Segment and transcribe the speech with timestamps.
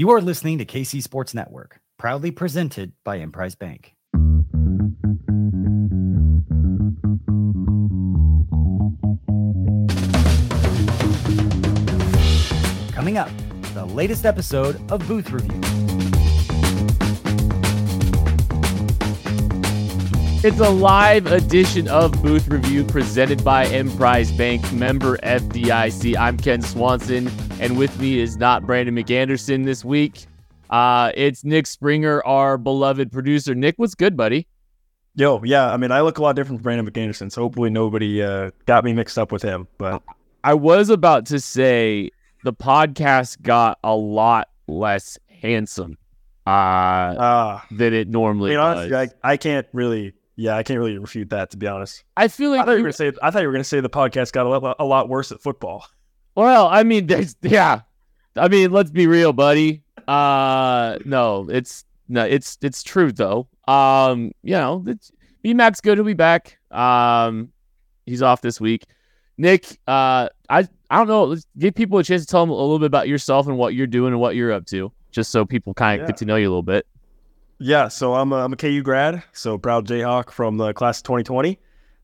[0.00, 3.96] You are listening to KC Sports Network, proudly presented by Emprise Bank.
[12.92, 13.28] Coming up,
[13.74, 15.60] the latest episode of Booth Review.
[20.44, 26.16] It's a live edition of Booth Review presented by Emprise Bank, member FDIC.
[26.16, 27.26] I'm Kent Swanson,
[27.60, 30.26] and with me is not Brandon McAnderson this week.
[30.70, 33.54] Uh, it's Nick Springer, our beloved producer.
[33.54, 34.46] Nick, what's good, buddy?
[35.14, 38.22] Yo, yeah, I mean, I look a lot different from Brandon McAnderson, so hopefully nobody
[38.22, 39.66] uh, got me mixed up with him.
[39.78, 40.02] But
[40.44, 42.10] I was about to say
[42.44, 45.98] the podcast got a lot less handsome
[46.46, 49.14] uh, uh, than it I normally mean, honestly, does.
[49.24, 52.04] I, I can't really, yeah, I can't really refute that to be honest.
[52.16, 53.64] I feel I like thought you you- were gonna say, I thought you were gonna
[53.64, 55.84] say the podcast got a lot, a lot worse at football.
[56.38, 57.80] Well, I mean, there's yeah.
[58.36, 59.82] I mean, let's be real, buddy.
[60.06, 63.48] Uh no, it's no, it's it's true though.
[63.66, 65.10] Um, you know, it's
[65.42, 66.56] B Mac's good, he'll be back.
[66.70, 67.50] Um
[68.06, 68.84] he's off this week.
[69.36, 72.54] Nick, uh I I don't know, let's give people a chance to tell them a
[72.54, 75.44] little bit about yourself and what you're doing and what you're up to, just so
[75.44, 76.12] people kind of Yeah.
[76.12, 76.86] get to know you a little bit.
[77.58, 81.02] Yeah, so I'm a, I'm a KU grad, so proud Jayhawk from the class of
[81.02, 81.58] 2020,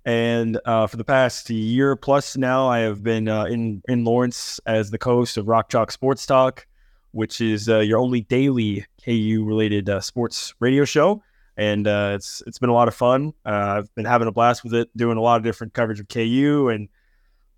[0.04, 4.60] and uh, for the past year plus now, I have been uh, in in Lawrence
[4.66, 6.66] as the co-host of Rock Chalk Sports Talk,
[7.12, 11.22] which is uh, your only daily KU related uh, sports radio show,
[11.56, 13.32] and uh, it's it's been a lot of fun.
[13.46, 16.08] Uh, I've been having a blast with it, doing a lot of different coverage of
[16.08, 16.90] KU, and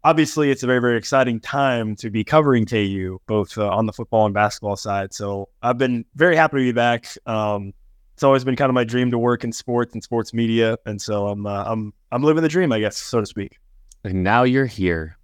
[0.05, 4.25] obviously it's a very very exciting time to be covering KU, both on the football
[4.25, 5.12] and basketball side.
[5.12, 7.08] So I've been very happy to be back.
[7.27, 7.72] Um,
[8.14, 11.03] it's always been kind of my dream to work in sports and sports media, and
[11.03, 13.58] so I'm I'm I'm living the dream, I guess, so to speak.
[14.04, 15.16] And now you're here.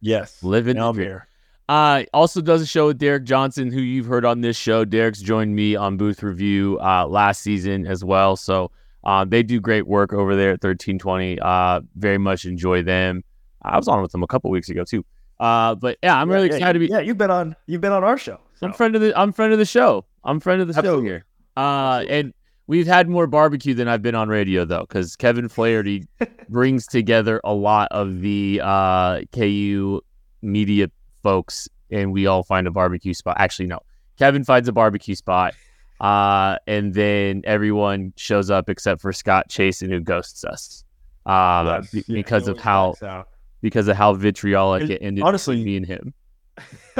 [0.00, 1.26] Yes, Living now I'm here.
[1.68, 4.84] Uh, also does a show with Derek Johnson, who you've heard on this show.
[4.84, 8.36] Derek's joined me on Booth Review uh, last season as well.
[8.36, 8.70] So
[9.04, 11.40] uh, they do great work over there at 1320.
[11.40, 13.24] Uh, very much enjoy them.
[13.62, 15.04] I was on with them a couple weeks ago too.
[15.40, 16.86] Uh, but yeah, I'm really Yeah, excited to be.
[16.86, 18.40] Yeah, you've been on you've been on our show.
[18.62, 19.18] I'm friend of the.
[19.18, 20.04] I'm friend of the show.
[20.24, 21.24] I'm friend of the show here.
[21.56, 22.32] Uh, and
[22.68, 26.06] we've had more barbecue than I've been on radio though, because Kevin Flaherty
[26.48, 30.00] brings together a lot of the uh, KU
[30.42, 30.88] media
[31.24, 33.36] folks, and we all find a barbecue spot.
[33.40, 33.80] Actually, no,
[34.18, 35.54] Kevin finds a barbecue spot,
[36.00, 40.84] uh, and then everyone shows up except for Scott Chasen, who ghosts us.
[41.26, 42.94] Uh, Yes, be- yeah, because it of how
[43.60, 46.14] because of how vitriolic And it ended honestly- between me and him.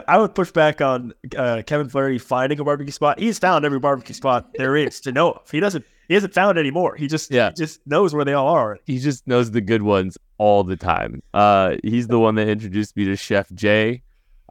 [0.07, 3.19] I would push back on uh, Kevin Flaherty finding a barbecue spot.
[3.19, 5.51] He's found every barbecue spot there is to know of.
[5.51, 5.85] He doesn't.
[6.09, 6.97] He hasn't found any more.
[6.97, 7.51] He just Yeah.
[7.51, 8.79] he just knows where they all are.
[8.87, 11.23] he just knows the good ones all the time.
[11.35, 14.03] Uh, he's the one that introduced me to Chef J,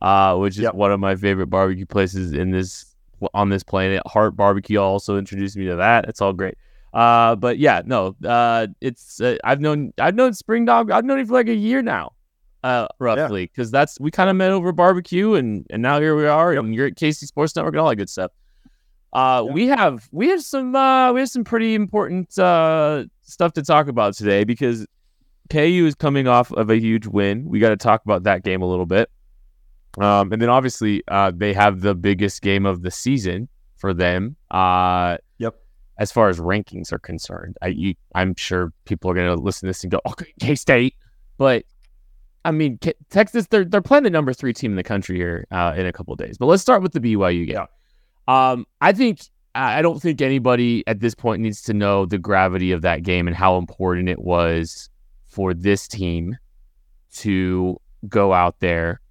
[0.01, 0.75] uh, which is Yep.
[0.75, 2.93] one of my favorite barbecue places in this
[3.33, 4.03] on this planet.
[4.05, 6.05] Harp Barbecue also introduced me to that.
[6.07, 6.55] It's all great.
[6.93, 10.91] Uh, but yeah, no, uh, it's uh, I've known I've known Spring Dog.
[10.91, 12.13] I've known him for like a year now,
[12.67, 16.27] uh, roughly, because that's we kind of met over barbecue, and and now here we
[16.27, 18.31] are, and you're at KC Sports Network and all that good stuff.
[19.13, 19.53] Uh, Yeah.
[19.53, 23.87] we have we have some uh, we have some pretty important uh, stuff to talk
[23.87, 24.85] about today because
[25.49, 27.45] KU is coming off of a huge win.
[27.47, 29.09] We got to talk about that game a little bit,
[29.99, 33.47] um, and then obviously uh, they have the biggest game of the season
[33.77, 34.35] for them.
[34.51, 35.55] Uh, Yep.
[35.99, 39.61] As far as rankings are concerned, I, you, I'm sure people are going to listen
[39.67, 40.95] to this and go, "Okay, K State,"
[41.37, 41.63] but
[42.47, 45.73] I mean, Texas they're they're playing the number three team in the country here uh,
[45.75, 46.37] in a couple of days.
[46.37, 47.65] But let's start with the BYU game.
[48.29, 49.19] Um, I think
[49.53, 53.27] I don't think anybody at this point needs to know the gravity of that game
[53.27, 54.89] and how important it was
[55.25, 56.37] for this team
[57.15, 57.77] to
[58.07, 59.01] go out there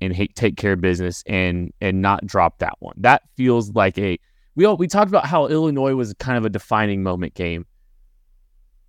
[0.00, 2.94] and take care of business and and not drop that one.
[2.96, 4.18] That feels like a
[4.56, 7.66] we all we talked about how Illinois was kind of a defining moment game.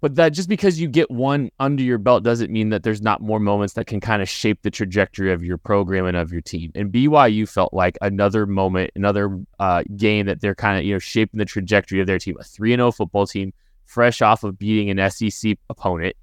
[0.01, 3.21] But that just because you get one under your belt doesn't mean that there's not
[3.21, 6.41] more moments that can kind of shape the trajectory of your program and of your
[6.41, 6.71] team.
[6.73, 10.99] And BYU felt like another moment, another uh, game that they're kind of you know
[10.99, 12.35] shaping the trajectory of their team.
[12.39, 13.53] A three and zero football team,
[13.85, 16.15] fresh off of beating an SEC opponent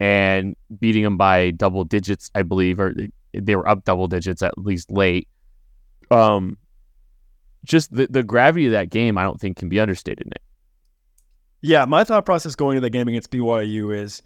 [0.00, 4.42] and beating them by double digits, I believe, or they- they were up double digits
[4.42, 5.28] at least late.
[6.10, 6.56] Um,
[7.64, 10.26] just the the gravity of that game, I don't think can be understated.
[10.26, 10.42] Nick.
[11.66, 14.20] Yeah, my thought process going into the game against BYU is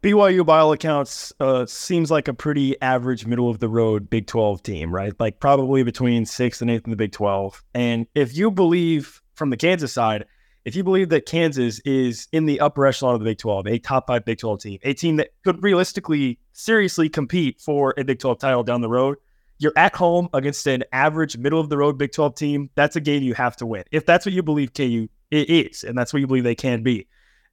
[0.00, 4.28] BYU, by all accounts, uh, seems like a pretty average, middle of the road Big
[4.28, 5.12] 12 team, right?
[5.18, 7.64] Like probably between sixth and eighth in the Big 12.
[7.74, 10.24] And if you believe from the Kansas side,
[10.64, 13.78] if you believe that Kansas is in the upper echelon of the Big 12, a
[13.80, 18.20] top five Big 12 team, a team that could realistically, seriously compete for a Big
[18.20, 19.16] 12 title down the road,
[19.58, 22.70] you're at home against an average middle of the road Big 12 team.
[22.76, 23.82] That's a game you have to win.
[23.90, 27.06] If that's what you believe KU is, and that's what you believe they can be.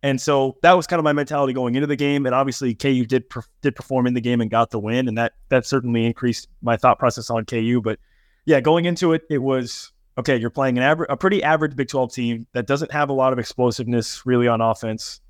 [0.04, 2.25] And so that was kind of my mentality going into the game.
[2.25, 3.24] And obviously, KU did
[3.62, 6.75] did perform in the game and got the win, and that that certainly increased my
[6.75, 7.81] thought process on KU.
[7.81, 8.00] But
[8.46, 10.36] yeah, going into it, it was okay.
[10.36, 13.31] You're playing an average, a pretty average Big 12 team that doesn't have a lot
[13.31, 15.22] of explosiveness really on offense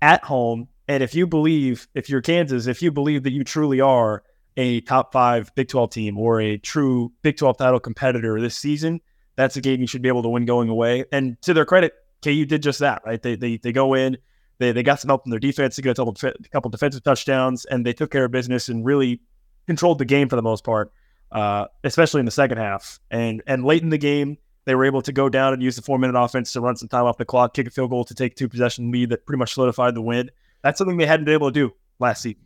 [0.00, 0.68] at home.
[0.88, 4.22] And if you believe, if you're Kansas, if you believe that you truly are
[4.56, 9.00] a top five Big 12 team or a true Big 12 title competitor this season,
[9.36, 11.04] that's a game you should be able to win going away.
[11.12, 13.22] And to their credit, KU did just that, right?
[13.22, 14.16] They they, they go in,
[14.58, 17.02] they, they got some help from their defense, they got a couple, a couple defensive
[17.02, 19.20] touchdowns, and they took care of business and really
[19.66, 20.92] controlled the game for the most part,
[21.32, 23.00] uh, especially in the second half.
[23.10, 25.82] And and late in the game, they were able to go down and use the
[25.82, 28.14] four minute offense to run some time off the clock, kick a field goal to
[28.14, 30.30] take two possession lead that pretty much solidified the win.
[30.62, 32.40] That's something they hadn't been able to do last season.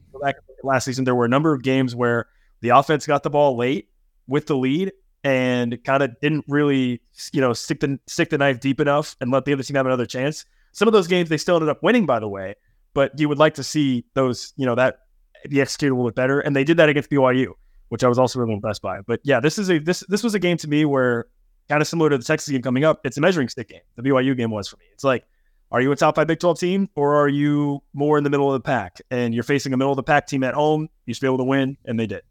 [0.64, 2.26] Last season, there were a number of games where
[2.61, 3.88] the offense got the ball late
[4.26, 4.93] with the lead
[5.25, 9.31] and kind of didn't really, you know, stick the stick the knife deep enough and
[9.31, 10.44] let the other team have another chance.
[10.73, 12.55] Some of those games they still ended up winning, by the way,
[12.94, 15.00] but you would like to see those, you know, that
[15.49, 16.41] be executed a little bit better.
[16.41, 17.53] And they did that against BYU,
[17.88, 19.00] which I was also really impressed by.
[19.00, 21.26] But yeah, this is a this this was a game to me where
[21.69, 23.81] kind of similar to the Texas game coming up, it's a measuring stick game.
[23.97, 24.85] The BYU game was for me.
[24.93, 25.25] It's like,
[25.70, 28.53] are you a top five Big 12 team or are you more in the middle
[28.53, 29.00] of the pack?
[29.11, 30.88] And you're facing a middle of the pack team at home.
[31.05, 32.23] You should be able to win, and they did.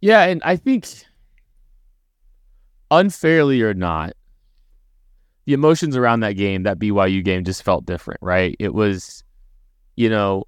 [0.00, 0.88] Yeah, and I think
[2.90, 4.14] unfairly or not,
[5.46, 8.54] the emotions around that game, that BYU game, just felt different, right?
[8.58, 9.24] It was,
[9.96, 10.44] you know,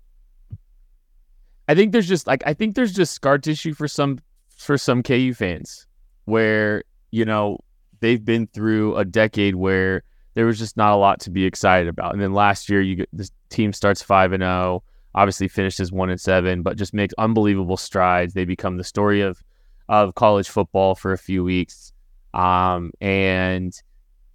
[1.69, 4.19] I think there's just like I think there's just scar tissue for some
[4.57, 5.87] for some KU fans
[6.25, 7.59] where you know
[8.01, 10.03] they've been through a decade where
[10.35, 13.07] there was just not a lot to be excited about, and then last year you
[13.13, 14.83] this team starts five and zero, oh,
[15.15, 18.35] obviously finishes one and seven, but just makes unbelievable strides.
[18.35, 19.43] They become the story of
[19.89, 21.93] of college football for a few weeks
[22.35, 23.75] um, and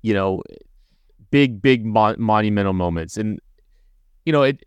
[0.02, 0.42] you know,
[1.32, 3.18] big, big mon- monumental moments.
[3.18, 3.40] And
[4.26, 4.64] you know, it.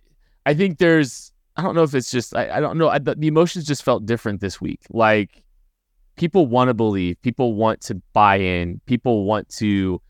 [0.47, 1.33] I think there's.
[1.57, 2.35] I don't know if it's just.
[2.35, 2.89] I, I don't know.
[2.89, 4.81] I, the, the emotions just felt different this week.
[4.91, 5.43] Like
[6.17, 7.21] people want to believe.
[7.23, 8.81] People want to buy in.
[8.87, 10.01] People want to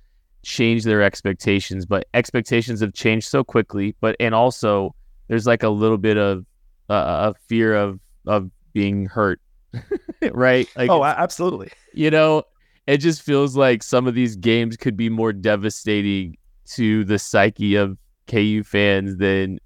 [0.43, 3.95] change their expectations, but expectations have changed so quickly.
[4.01, 4.95] But and also
[5.29, 6.45] there's like a little bit of
[6.89, 9.41] uh, a fear of of being hurt,
[10.33, 10.69] right?
[10.77, 11.71] Like, oh, absolutely.
[11.93, 12.45] You know,
[12.87, 16.37] it just feels like some of these games could be more devastating
[16.67, 19.59] to the psyche of KU fans than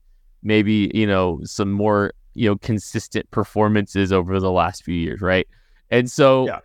[0.43, 5.47] maybe, you know, some more, you know, consistent performances over the last few years, right?
[5.91, 6.61] And so yeah.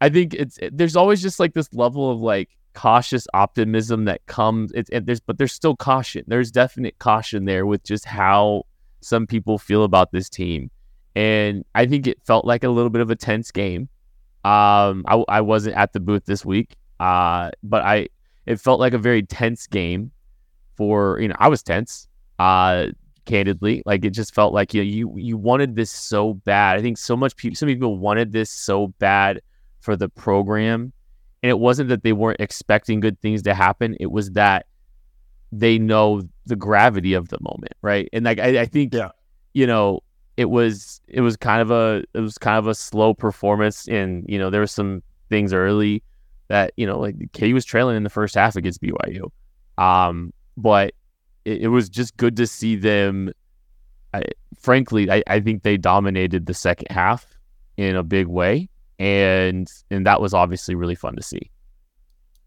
[0.00, 4.70] I think it's there's always just like this level of like cautious optimism that comes
[4.72, 6.24] it's and there's but there's still caution.
[6.26, 8.64] There's definite caution there with just how
[9.00, 10.70] some people feel about this team.
[11.16, 13.88] And I think it felt like a little bit of a tense game.
[14.44, 18.08] Um, I, I wasn't at the booth this week, uh, but I
[18.46, 20.12] it felt like a very tense game.
[20.76, 22.08] For you know, I was tense.
[22.38, 22.86] Uh,
[23.26, 26.78] candidly, like it just felt like you know, you you wanted this so bad.
[26.78, 29.40] I think so much people, some people wanted this so bad
[29.80, 30.92] for the program,
[31.42, 33.96] and it wasn't that they weren't expecting good things to happen.
[34.00, 34.66] It was that
[35.52, 38.08] they know the gravity of the moment, right?
[38.12, 39.10] And like I, I think, yeah.
[39.52, 40.00] you know,
[40.40, 43.86] it was it was kind of a it was kind of a slow performance.
[43.88, 46.02] And you know there were some things early
[46.48, 49.30] that you know like KU was trailing in the first half against BYU
[49.76, 50.94] um but
[51.44, 53.30] it, it was just good to see them
[54.14, 54.22] I,
[54.58, 57.38] frankly I, I think they dominated the second half
[57.76, 58.70] in a big way.
[58.98, 61.50] And and that was obviously really fun to see.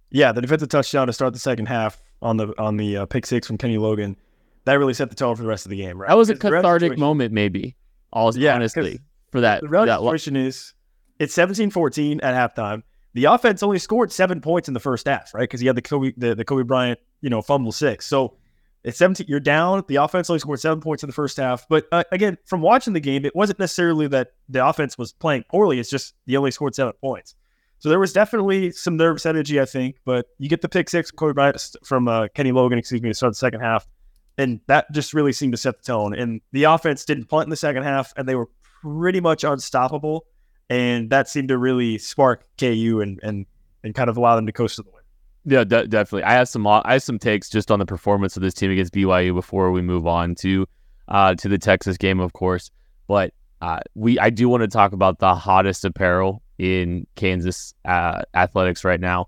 [0.10, 3.28] Yeah the defensive touchdown to start the second half on the on the uh, pick
[3.28, 4.18] six from Kenny Logan
[4.66, 6.08] that really set the tone for the rest of the game right?
[6.08, 7.76] That was a cathartic moment maybe
[8.14, 9.00] all yeah, honestly,
[9.32, 9.62] for that.
[9.62, 10.74] The real that situation is
[11.20, 12.84] it's 17-14 at halftime.
[13.14, 15.42] The offense only scored seven points in the first half, right?
[15.42, 18.08] Because he had the Cobee the, the Cobee Bryant, you know, fumble six.
[18.08, 18.38] So
[18.84, 19.28] it's 17.
[19.30, 19.84] You're down.
[19.88, 21.68] The offense only scored seven points in the first half.
[21.70, 25.44] But uh, again, from watching the game, it wasn't necessarily that the offense was playing
[25.50, 25.80] poorly.
[25.80, 27.36] It's just they only scored seven points.
[27.80, 29.98] So there was definitely some nervous energy, I think.
[30.06, 33.14] But you get the pick six Cobee Bryant from uh, Kenny Logan, excuse me, to
[33.14, 33.88] start the second half
[34.38, 36.14] and that just really seemed to set the tone.
[36.16, 38.50] And the offense didn't punt in the second half, and they were
[38.82, 40.26] pretty much unstoppable.
[40.70, 43.46] And that seemed to really spark KU and and
[43.84, 45.04] and kind of allow them to coast to the win.
[45.46, 46.24] Yeah, de- definitely.
[46.24, 48.94] I have some I have some takes just on the performance of this team against
[48.94, 50.66] BYU before we move on to
[51.10, 52.72] uh, to the Texas game, of course.
[53.08, 58.22] But uh, we I do want to talk about the hottest apparel in Kansas uh,
[58.34, 59.28] athletics right now.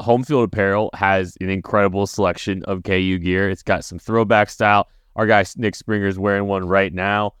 [0.00, 3.50] Homefield Apparel has an incredible selection of KU gear.
[3.50, 4.88] It's got some throwback style.
[5.16, 7.34] Our guy Nick Springer is wearing one right now.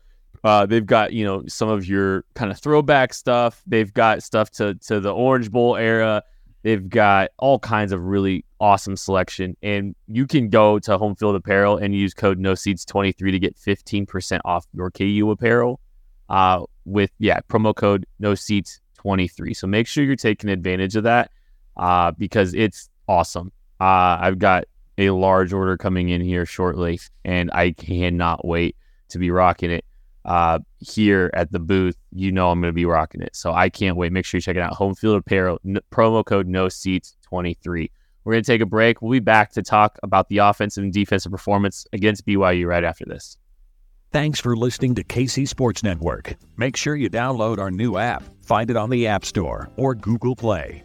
[0.44, 3.62] Uh, they've got you know some of your kind of throwback stuff.
[3.66, 6.22] They've got stuff to to the Orange Bowl era.
[6.62, 11.76] They've got all kinds of really awesome selection, and you can go to Homefield Apparel
[11.76, 15.80] and use code NoSeats23 to get 15% off your KU apparel.
[16.30, 19.56] Uh, with yeah promo code NoSeats23.
[19.56, 21.30] So make sure you're taking advantage of that
[21.76, 23.52] uh, because it's awesome.
[23.80, 24.64] Uh, I've got
[24.98, 28.76] a large order coming in here shortly, and I cannot wait
[29.08, 29.84] to be rocking it
[30.24, 31.96] uh, here at the booth.
[32.12, 34.12] You know I'm going to be rocking it, so I can't wait.
[34.12, 34.74] Make sure you check it out.
[34.74, 37.90] Homefield Apparel n- promo code No Seats 23.
[38.24, 39.02] We're going to take a break.
[39.02, 43.04] We'll be back to talk about the offensive and defensive performance against BYU right after
[43.04, 43.36] this.
[44.12, 46.36] Thanks for listening to KC Sports Network.
[46.56, 48.22] Make sure you download our new app.
[48.44, 50.84] Find it on the App Store or Google Play.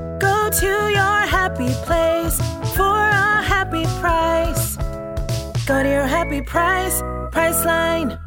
[0.21, 2.37] Go to your happy place
[2.75, 4.77] for a happy price.
[5.65, 7.01] Go to your happy price,
[7.33, 8.19] Priceline.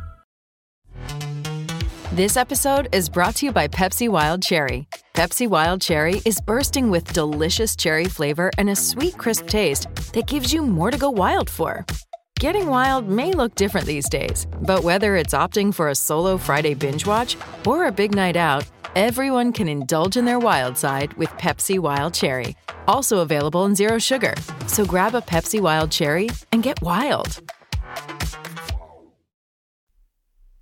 [2.10, 4.88] This episode is brought to you by Pepsi Wild Cherry.
[5.14, 10.26] Pepsi Wild Cherry is bursting with delicious cherry flavor and a sweet, crisp taste that
[10.26, 11.86] gives you more to go wild for.
[12.44, 16.74] Getting wild may look different these days, but whether it's opting for a solo Friday
[16.74, 21.30] binge watch or a big night out, everyone can indulge in their wild side with
[21.38, 22.54] Pepsi Wild Cherry.
[22.86, 24.34] Also available in Zero Sugar.
[24.66, 27.40] So grab a Pepsi Wild Cherry and get wild.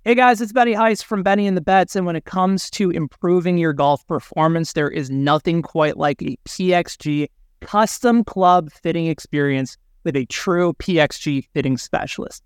[0.05, 1.97] Hey guys, it's Benny Heiss from Benny and the Bets.
[1.97, 6.37] And when it comes to improving your golf performance, there is nothing quite like a
[6.45, 7.27] PXG
[7.59, 12.43] custom club fitting experience with a true PXG fitting specialist.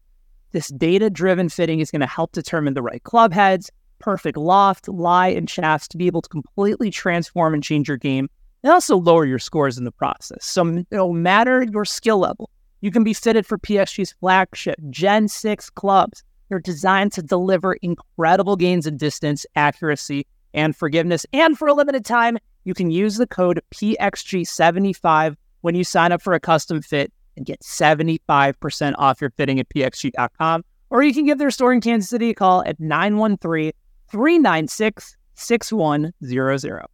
[0.52, 4.88] This data driven fitting is going to help determine the right club heads, perfect loft,
[4.88, 8.30] lie, and shafts to be able to completely transform and change your game
[8.64, 10.46] and also lower your scores in the process.
[10.46, 12.50] So, no matter your skill level,
[12.82, 18.56] you can be fitted for PXG's flagship Gen 6 clubs they're designed to deliver incredible
[18.56, 21.26] gains in distance, accuracy, and forgiveness.
[21.34, 26.22] And for a limited time, you can use the code PXG75 when you sign up
[26.22, 30.66] for a custom fit and get 75% off your fitting at pxg.com.
[30.90, 33.72] Or you can give their store in Kansas City a call at 913
[34.10, 36.86] 396 6100.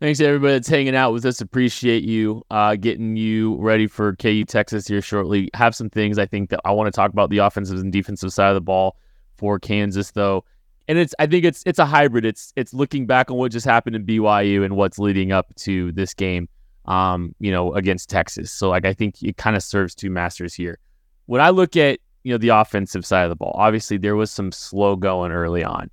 [0.00, 1.40] Thanks to everybody that's hanging out with us.
[1.40, 5.48] Appreciate you uh, getting you ready for KU Texas here shortly.
[5.54, 8.32] Have some things I think that I want to talk about the offensive and defensive
[8.32, 8.96] side of the ball
[9.36, 10.44] for Kansas though.
[10.88, 12.24] And it's I think it's it's a hybrid.
[12.24, 15.92] It's it's looking back on what just happened in BYU and what's leading up to
[15.92, 16.48] this game
[16.86, 18.52] um, you know, against Texas.
[18.52, 20.78] So like I think it kind of serves two masters here.
[21.26, 24.30] When I look at, you know, the offensive side of the ball, obviously there was
[24.30, 25.90] some slow going early on.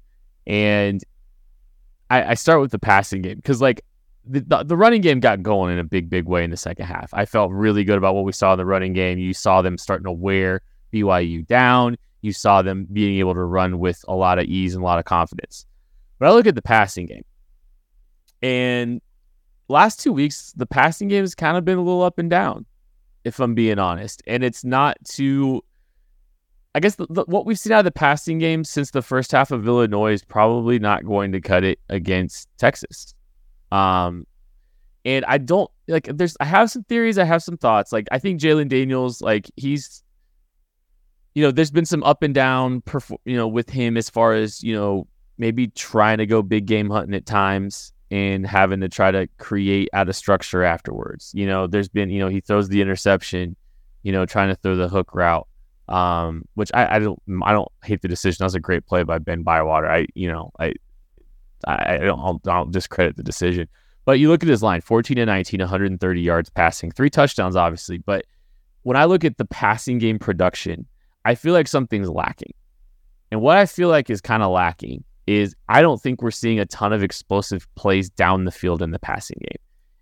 [0.47, 1.01] And
[2.09, 3.81] I, I start with the passing game because like
[4.25, 6.85] the, the, the running game got going in a big, big way in the second
[6.85, 7.09] half.
[7.13, 9.17] I felt really good about what we saw in the running game.
[9.17, 10.61] You saw them starting to wear
[10.93, 11.97] BYU down.
[12.21, 14.99] You saw them being able to run with a lot of ease and a lot
[14.99, 15.65] of confidence.
[16.19, 17.23] But I look at the passing game,
[18.43, 19.01] and
[19.71, 22.65] last two weeks, the passing game has kind of been a little up and down,
[23.23, 24.21] if I'm being honest.
[24.27, 25.63] And it's not too.
[26.73, 29.31] I guess the, the, what we've seen out of the passing game since the first
[29.33, 33.13] half of Illinois is probably not going to cut it against Texas.
[33.73, 34.25] Um,
[35.03, 36.05] and I don't like.
[36.05, 37.17] There's I have some theories.
[37.17, 37.91] I have some thoughts.
[37.91, 40.03] Like I think Jalon Daniels, like he's,
[41.33, 44.33] you know, there's been some up and down, perf- you know, with him as far
[44.33, 47.93] as you know maybe trying to go big game hunting at times.
[48.11, 51.31] And having to try to create out of structure afterwards.
[51.33, 53.55] You know, there's been, you know, he throws the interception,
[54.03, 55.47] you know, trying to throw the hook route.
[55.87, 58.37] Um, which I, I don't I don't hate the decision.
[58.39, 59.91] That was a great play by Ben Bywater.
[59.91, 60.73] I you know, I
[61.67, 63.67] I, I don't I'll, I'll discredit the decision.
[64.05, 67.97] But you look at his line 14 and 19, 130 yards passing, three touchdowns, obviously.
[67.97, 68.25] But
[68.83, 70.85] when I look at the passing game production,
[71.25, 72.53] I feel like something's lacking.
[73.31, 76.59] And what I feel like is kind of lacking is I don't think we're seeing
[76.59, 79.59] a ton of explosive plays down the field in the passing game.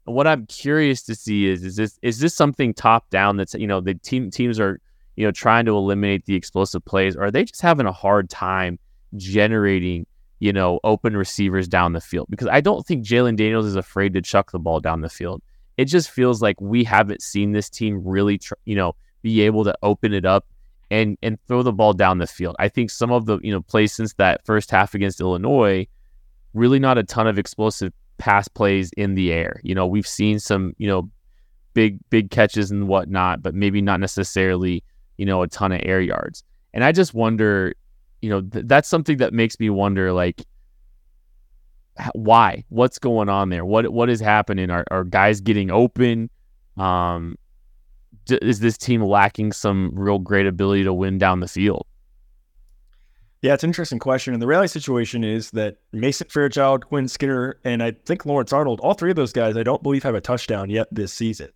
[0.07, 3.53] And what I'm curious to see is is this is this something top down that's
[3.53, 4.79] you know the team teams are
[5.15, 8.29] you know trying to eliminate the explosive plays or are they just having a hard
[8.29, 8.79] time
[9.15, 10.05] generating
[10.39, 14.13] you know open receivers down the field because I don't think Jalon Daniels is afraid
[14.13, 15.41] to chuck the ball down the field.
[15.77, 19.65] It just feels like we haven't seen this team really tr- you know be able
[19.65, 20.45] to open it up
[20.91, 22.55] and and throw the ball down the field.
[22.59, 25.87] I think some of the you know plays since that first half against Illinois,
[26.53, 29.59] really not a ton of explosive pass plays in the air.
[29.63, 31.09] You know, we've seen some you know
[31.73, 34.83] big big catches and whatnot, but maybe not necessarily
[35.17, 36.43] you know a ton of air yards.
[36.73, 37.73] And I just wonder,
[38.21, 40.45] you know, th- that's something that makes me wonder like
[42.13, 46.29] why what's going on there what what is happening are, are guys getting open
[46.77, 47.35] um
[48.31, 51.85] is this team lacking some real great ability to win down the field?
[53.41, 54.33] Yeah, it's an interesting question.
[54.33, 58.81] And the reality situation is that Mason Fairchild, Quinn Skinner, and I think Lawrence Arnold,
[58.81, 61.49] all three of those guys, I don't believe have a touchdown yet this season,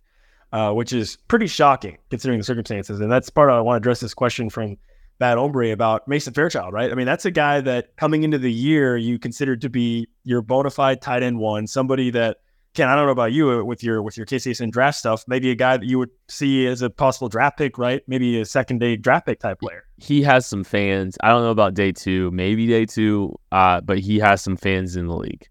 [0.52, 3.00] uh, which is pretty shocking considering the circumstances.
[3.00, 4.78] And that's part of I want to address this question from
[5.18, 6.90] Bad Ombre about Mason Fairchild, right?
[6.90, 10.40] I mean, that's a guy that coming into the year you considered to be your
[10.40, 12.38] bona fide tight end one, somebody that
[12.74, 15.24] Ken, I don't know about you uh, with your with your KCSN draft stuff.
[15.28, 18.02] Maybe a guy that you would see as a possible draft pick, right?
[18.08, 19.84] Maybe a second day draft pick type player.
[19.96, 21.16] He has some fans.
[21.22, 24.96] I don't know about day two, maybe day two, uh, but he has some fans
[24.96, 25.48] in the league.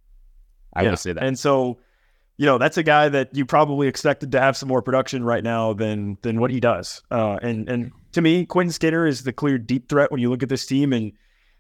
[0.74, 0.90] I yeah.
[0.90, 1.24] will say that.
[1.24, 1.80] And so,
[2.36, 5.44] you know, that's a guy that you probably expected to have some more production right
[5.44, 7.02] now than than what he does.
[7.10, 10.44] Uh, and and to me, Quentin Skinner is the clear deep threat when you look
[10.44, 11.14] at this team, and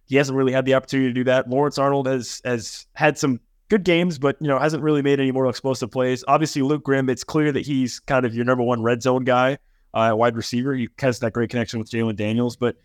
[0.05, 1.49] he hasn't really had the opportunity to do that.
[1.49, 3.39] Lawrence Arnold has has had some
[3.73, 6.23] good games, but you know hasn't really made any more explosive plays.
[6.27, 9.57] Obviously, Luke Grimm, it's clear that he's kind of your number one red zone guy,
[9.95, 10.75] uh, wide receiver.
[10.75, 12.75] He has that great connection with Jalon Daniels, but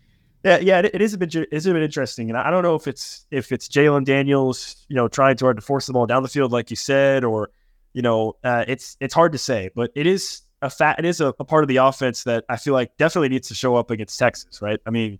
[0.43, 2.73] yeah, yeah, it, it is a bit it's a bit interesting, and I don't know
[2.73, 6.07] if it's if it's Jalon Daniels, you know, trying too hard to force the ball
[6.07, 7.51] down the field, like you said, or
[7.93, 11.21] you know, uh, it's it's hard to say, but it is a fat it is
[11.21, 13.91] a, a part of the offense that I feel like definitely needs to show up
[13.91, 14.79] against Texas, right?
[14.87, 15.19] I mean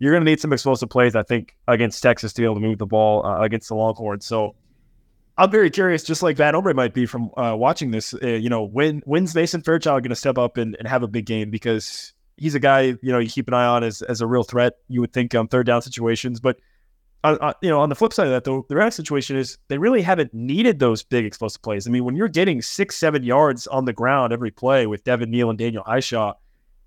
[0.00, 2.60] you're going to need some explosive plays, I think, against Texas to be able to
[2.60, 4.24] move the ball uh, against the Longhorns.
[4.24, 4.54] So
[5.38, 8.12] I'm very curious, just like Van Ombre might be from uh, watching this.
[8.12, 11.08] Uh, you know, when when's Mason Fairchild going to step up and, and have a
[11.08, 11.48] big game?
[11.48, 14.42] Because he's a guy you know you keep an eye on as as a real
[14.42, 14.74] threat.
[14.88, 16.58] You would think on third down situations, but
[17.22, 19.58] uh, uh, you know on the flip side of that, though, the rest situation is
[19.68, 21.86] they really haven't needed those big explosive plays.
[21.86, 25.30] I mean, when you're getting six seven yards on the ground every play with Devin
[25.30, 26.34] Neal and Daniel Hishaw,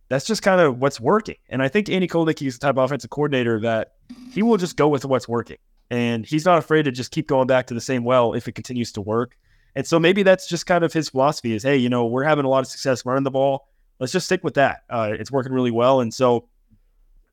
[0.10, 1.38] that's just kind of what's working.
[1.48, 3.94] And I think Andy Kotelnicki is the type of offensive coordinator that
[4.34, 5.58] he will just go with what's working
[5.92, 8.54] and he's not afraid to just keep going back to the same well if it
[8.54, 9.38] continues to work.
[9.76, 12.46] And so maybe that's just kind of his philosophy is, hey, you know, we're having
[12.46, 13.68] a lot of success running the ball.
[14.00, 14.84] Let's just stick with that.
[14.90, 16.00] Uh, it's working really well.
[16.00, 16.48] And so,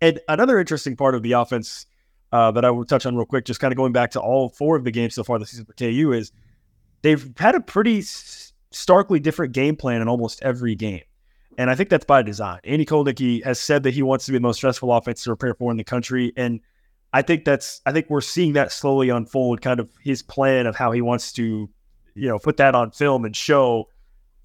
[0.01, 1.87] and another interesting part of the offense
[2.33, 4.49] uh, that I will touch on real quick, just kind of going back to all
[4.49, 6.33] four of the games so far this season for KU, is
[7.03, 11.03] they've had a pretty starkly different game plan in almost every game.
[11.57, 12.59] And I think that's by design.
[12.65, 15.55] Andy Kotelnicki has said that he wants to be the most stressful offense to prepare
[15.55, 16.33] for in the country.
[16.37, 16.61] And
[17.13, 20.77] I think that's I think we're seeing that slowly unfold, kind of his plan of
[20.77, 21.69] how he wants to,
[22.15, 23.89] you know, put that on film and show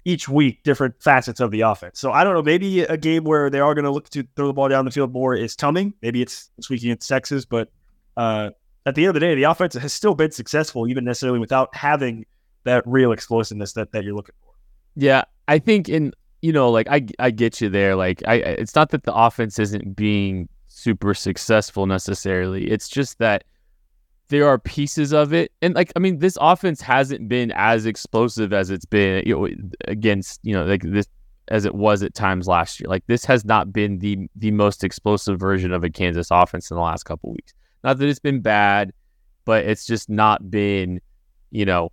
[0.06, 1.98] each week different facets of the offense.
[1.98, 4.46] So I don't know, maybe a game where they are going to look to throw
[4.46, 5.94] the ball down the field more is coming.
[6.02, 7.70] Maybe it's this week against Texas, but
[8.16, 8.50] uh,
[8.86, 11.74] at the end of the day, the offense has still been successful, even necessarily without
[11.74, 12.26] having
[12.64, 14.52] that real explosiveness that that you're looking for.
[14.96, 17.96] Yeah, I think in you know, like I I get you there.
[17.96, 22.70] Like I, it's not that the offense isn't being super successful necessarily.
[22.70, 23.44] It's just that
[24.28, 28.52] there are pieces of it, and like I mean, this offense hasn't been as explosive
[28.52, 29.48] as it's been you know,
[29.86, 31.06] against you know like this
[31.48, 32.88] as it was at times last year.
[32.88, 36.76] Like this has not been the the most explosive version of a Kansas offense in
[36.76, 37.52] the last couple weeks.
[37.84, 38.92] Not that it's been bad,
[39.44, 41.00] but it's just not been
[41.50, 41.92] you know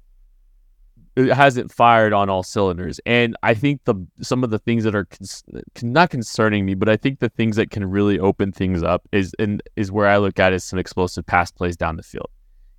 [1.16, 3.00] it hasn't fired on all cylinders.
[3.06, 5.44] And I think the some of the things that are cons-
[5.82, 9.36] not concerning me, but I think the things that can really open things up is
[9.38, 12.30] and is where I look at is some explosive pass plays down the field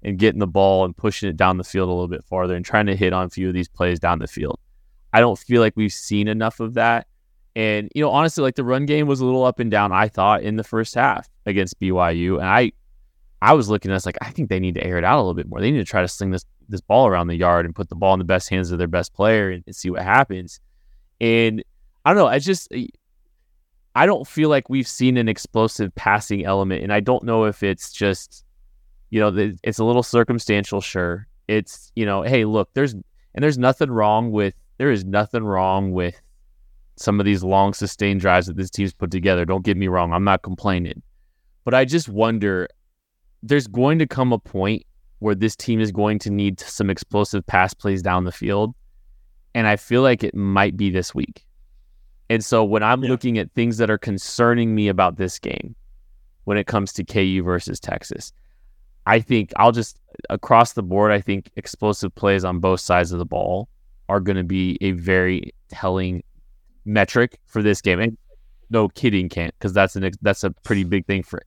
[0.02, 2.64] and getting the ball and pushing it down the field a little bit farther and
[2.64, 4.58] trying to hit on a few of these plays down the field.
[5.12, 7.06] I don't feel like we've seen enough of that.
[7.54, 9.92] And you know, honestly, like the run game was a little up and down.
[9.92, 12.72] I thought in the first half against BYU, and I
[13.42, 15.22] I was looking at us like I think they need to air it out a
[15.22, 15.60] little bit more.
[15.60, 17.96] They need to try to sling this this ball around the yard and put the
[17.96, 20.60] ball in the best hands of their best player and, and see what happens.
[21.20, 21.64] And
[22.04, 22.28] I don't know.
[22.28, 22.86] I just eh,
[23.96, 27.64] I don't feel like we've seen an explosive passing element, and I don't know if
[27.64, 28.44] it's just
[29.10, 30.80] you know it's a little circumstantial.
[30.80, 35.42] Sure, it's you know, hey, look, there's and there's nothing wrong with there is nothing
[35.42, 36.14] wrong with
[36.94, 39.44] some of these long sustained drives that this team's put together.
[39.44, 41.02] Don't get me wrong, I'm not complaining.
[41.64, 42.68] But I just wonder
[43.42, 44.84] there's going to come a point
[45.18, 48.74] where this team is going to need some explosive pass plays down the field.
[49.54, 51.46] And I feel like it might be this week.
[52.30, 53.10] And so when I'm yeah.
[53.10, 55.74] looking at things that are concerning me about this game,
[56.44, 58.32] when it comes to KU versus Texas,
[59.06, 59.98] I think I'll just
[60.30, 63.68] across the board, I think explosive plays on both sides of the ball
[64.08, 66.22] are going to be a very telling
[66.84, 68.00] metric for this game.
[68.00, 68.16] And
[68.70, 71.42] no kidding, can't because that's an that's a pretty big thing for.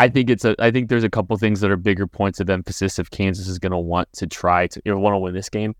[0.00, 0.56] I think it's a.
[0.58, 3.58] I think there's a couple things that are bigger points of emphasis if Kansas is
[3.58, 5.76] going to want to try to you know, want to win this game,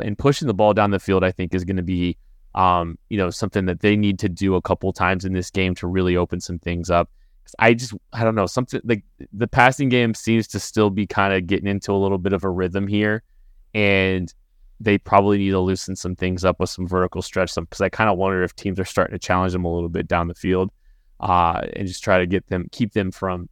[0.00, 1.24] and pushing the ball down the field.
[1.24, 2.16] I think is going to be,
[2.54, 5.74] um, you know, something that they need to do a couple times in this game
[5.76, 7.10] to really open some things up.
[7.58, 9.02] I just I don't know something like
[9.32, 12.44] the passing game seems to still be kind of getting into a little bit of
[12.44, 13.24] a rhythm here,
[13.74, 14.32] and
[14.78, 17.50] they probably need to loosen some things up with some vertical stretch.
[17.50, 19.88] Some because I kind of wonder if teams are starting to challenge them a little
[19.88, 20.70] bit down the field,
[21.18, 23.48] uh, and just try to get them keep them from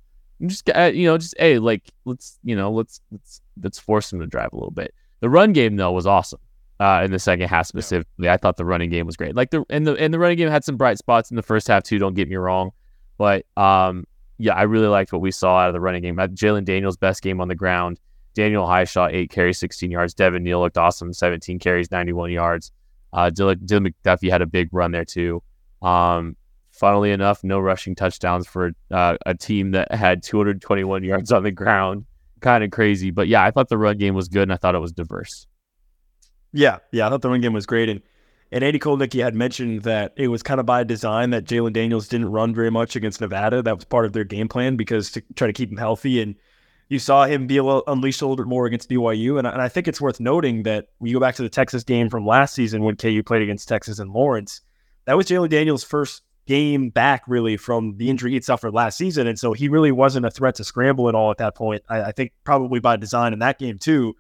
[0.46, 4.20] just uh, you know just hey like let's you know let's let's let's force them
[4.20, 4.94] to drive a little bit.
[5.20, 6.40] The run game though was awesome.
[6.80, 8.34] Uh, in the second half specifically, yeah.
[8.34, 9.36] I thought the running game was great.
[9.36, 11.68] Like the and the and the running game had some bright spots in the first
[11.68, 11.98] half too.
[11.98, 12.72] Don't get me wrong,
[13.16, 14.06] but um,
[14.38, 16.16] yeah, I really liked what we saw out of the running game.
[16.16, 18.00] Jalon Daniels' best game on the ground.
[18.34, 20.12] Daniel Hishaw, eight carries, 16 yards.
[20.12, 22.72] Devin Neal looked awesome, 17 carries, 91 yards.
[23.12, 25.40] Uh, Dylan, Dylan McDuffie had a big run there too.
[25.82, 26.36] Um,
[26.74, 31.50] funnily enough, no rushing touchdowns for uh, a team that had 221 yards on the
[31.50, 32.04] ground.
[32.40, 34.74] Kind of crazy, but yeah, I thought the run game was good, and I thought
[34.74, 35.46] it was diverse.
[36.52, 38.02] Yeah, yeah, I thought the run game was great, and
[38.54, 42.06] and Andy Kotelnicki had mentioned that it was kind of by design that Jalon Daniels
[42.06, 43.62] didn't run very much against Nevada.
[43.62, 46.22] That was part of their game plan because to try to keep him healthy.
[46.22, 46.36] And
[46.88, 49.38] you saw him be a little unleashed a little bit more against BYU.
[49.38, 51.82] And, and I think it's worth noting that when you go back to the Texas
[51.82, 54.60] game from last season when KU played against Texas and Lawrence,
[55.06, 59.26] that was Jalon Daniels' first game back really from the injury he'd suffered last season.
[59.26, 61.82] And so he really wasn't a threat to scramble at all at that point.
[61.88, 64.14] I, I think probably by design in that game too.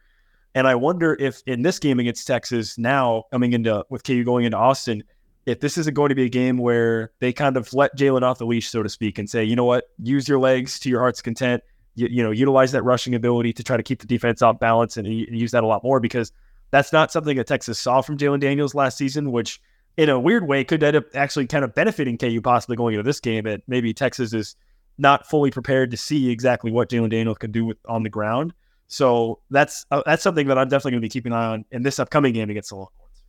[0.54, 4.44] And I wonder if in this game against Texas now coming into with KU going
[4.44, 5.02] into Austin,
[5.46, 8.38] if this isn't going to be a game where they kind of let Jalon off
[8.38, 11.00] the leash, so to speak, and say, you know what, use your legs to your
[11.00, 11.62] heart's content.
[11.96, 14.96] You, you know, utilize that rushing ability to try to keep the defense off balance
[14.96, 16.32] and, and use that a lot more because
[16.70, 19.60] that's not something that Texas saw from Jalon Daniels last season, which
[19.96, 23.04] in a weird way could end up actually kind of benefiting KU possibly going into
[23.04, 23.44] this game.
[23.44, 24.56] That maybe Texas is
[24.98, 28.52] not fully prepared to see exactly what Jalon Daniels can do with on the ground.
[28.86, 31.64] So that's uh, that's something that I'm definitely going to be keeping an eye on
[31.70, 33.22] in this upcoming game against the Longhorns.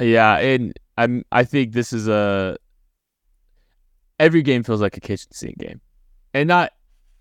[0.00, 2.56] Yeah, and I'm I think this is a
[4.18, 5.80] every game feels like a kitchen sink game,
[6.34, 6.72] and not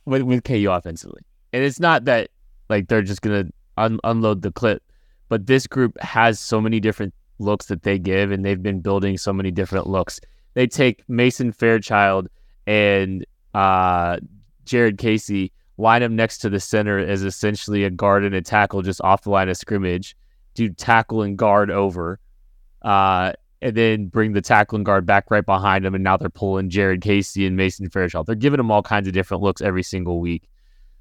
[0.06, 1.22] with with KU offensively.
[1.54, 2.30] And it's not that
[2.70, 3.46] like they're just gonna
[3.78, 4.84] un- unload the clip,
[5.30, 9.18] but this group has so many different looks that they give, and they've been building
[9.18, 10.20] so many different looks.
[10.54, 12.30] They take Mason Fairchild
[12.66, 14.18] and uh,
[14.66, 18.82] Jared Casey line him next to the center as essentially a guard and a tackle
[18.82, 20.16] just off the line of scrimmage,
[20.54, 22.20] do tackle and guard over,
[22.82, 25.96] uh, and then bring the tackle and guard back right behind them.
[25.96, 28.28] And now they're pulling Jared Casey and Mason Fairchild.
[28.28, 30.48] They're giving them all kinds of different looks every single week.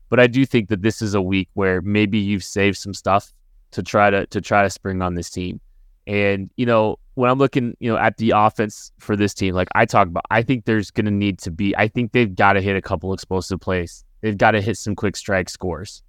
[0.08, 3.32] But I do think that this is a week where maybe you've saved some stuff
[3.72, 5.60] to try to to try to spring on this team.
[6.06, 9.68] And you know, when I'm looking, you know, at the offense for this team, like
[9.74, 11.74] I talk about, I think there's going to need to be.
[11.76, 14.96] I think they've got to hit a couple explosive plays They've got to hit some
[14.96, 16.02] quick strike scores.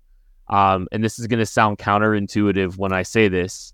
[0.47, 3.73] Um, and this is going to sound counterintuitive when I say this.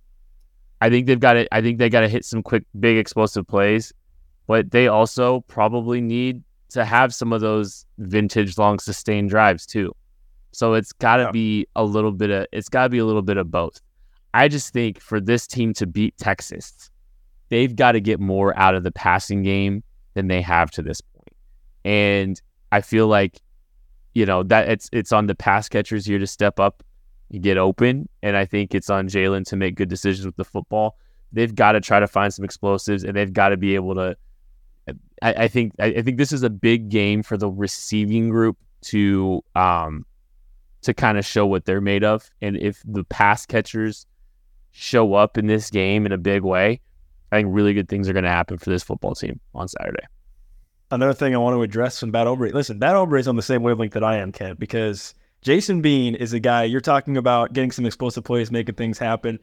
[0.81, 1.47] I think they've got to.
[1.53, 3.93] I think they got to hit some quick, big, explosive plays,
[4.47, 9.95] but they also probably need to have some of those vintage, long, sustained drives too.
[10.53, 11.31] So it's got to yeah.
[11.31, 12.47] be a little bit of.
[12.51, 13.79] It's got to be a little bit of both.
[14.34, 16.89] I just think for this team to beat Texas,
[17.50, 21.02] they've got to get more out of the passing game than they have to this
[21.02, 21.36] point.
[21.84, 22.41] And
[22.72, 23.41] I feel like
[24.13, 26.84] you know that it's it's on the pass catchers here to step up
[27.32, 30.46] and get open, and I think it's on Jalon to make good decisions with the
[30.46, 30.98] football.
[31.32, 34.17] They've got to try to find some explosives, and they've got to be able to.
[35.22, 38.58] I, I think I, I think this is a big game for the receiving group
[38.84, 40.06] to um
[40.82, 44.06] to kind of show what they're made of, and if the pass catchers
[44.71, 46.81] show up in this game in a big way,
[47.31, 50.05] I think really good things are going to happen for this football team on Saturday.
[50.89, 52.51] another thing I want to address from Bat Ombre.
[52.51, 56.15] Listen, Bat Ombre is on the same wavelength that I am, Kent, because Jason Bean
[56.15, 59.39] is a guy you're talking about getting some explosive plays, making things happen.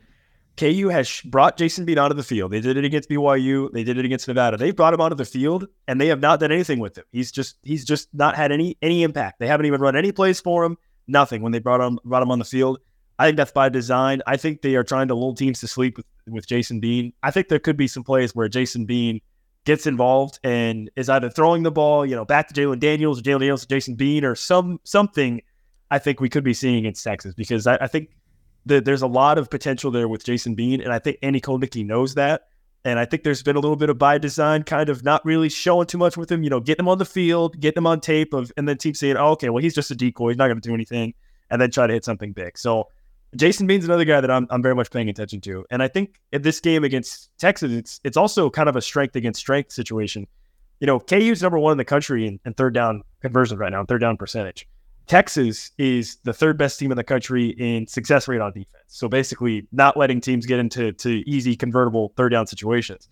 [0.57, 2.51] KU has brought Jason Bean onto the field.
[2.51, 3.71] They did it against BYU.
[3.73, 4.57] They did it against Nevada.
[4.57, 7.05] They brought him onto the field, and they have not done anything with him.
[7.13, 9.39] He's just he's just not had any any impact.
[9.39, 10.77] They haven't even run any plays for him.
[11.07, 12.81] Nothing when they brought him brought him on the field.
[13.19, 14.23] I think that's by design.
[14.27, 17.13] I think they are trying to lull teams to sleep with, with Jason Bean.
[17.23, 19.21] I think there could be some plays where Jason Bean
[19.65, 23.23] gets involved and is either throwing the ball, you know, back to Jalon Daniels, or
[23.23, 25.43] Jalon Daniels to Jason Bean, or some something.
[25.91, 28.11] I think we could be seeing against Texas because I, I think
[28.67, 31.85] that there's a lot of potential there with Jason Bean, and I think Andy Kotelnicki
[31.85, 32.43] knows that.
[32.85, 35.49] And I think there's been a little bit of by design, kind of not really
[35.49, 36.45] showing too much with him.
[36.45, 38.95] You know, getting him on the field, getting him on tape, of, and then team
[38.95, 40.29] saying, "Oh, okay, well, he's just a decoy.
[40.29, 41.15] He's not going to do anything,"
[41.51, 42.57] and then try to hit something big.
[42.57, 42.89] So
[43.37, 45.65] Jason Bean's another guy that I'm, I'm very much paying attention to.
[45.71, 49.17] And I think in this game against Texas, it's it's also kind of a strength
[49.17, 50.27] against strength situation.
[50.81, 53.85] You know, KU's number one in the country in, in third down conversions right now,
[53.85, 54.67] third down percentage.
[55.07, 58.85] Texas is the third best team in the country in success rate on defense.
[58.87, 63.09] So basically, not letting teams get into to easy convertible third down situations.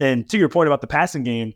[0.00, 1.52] And to your point about the passing game,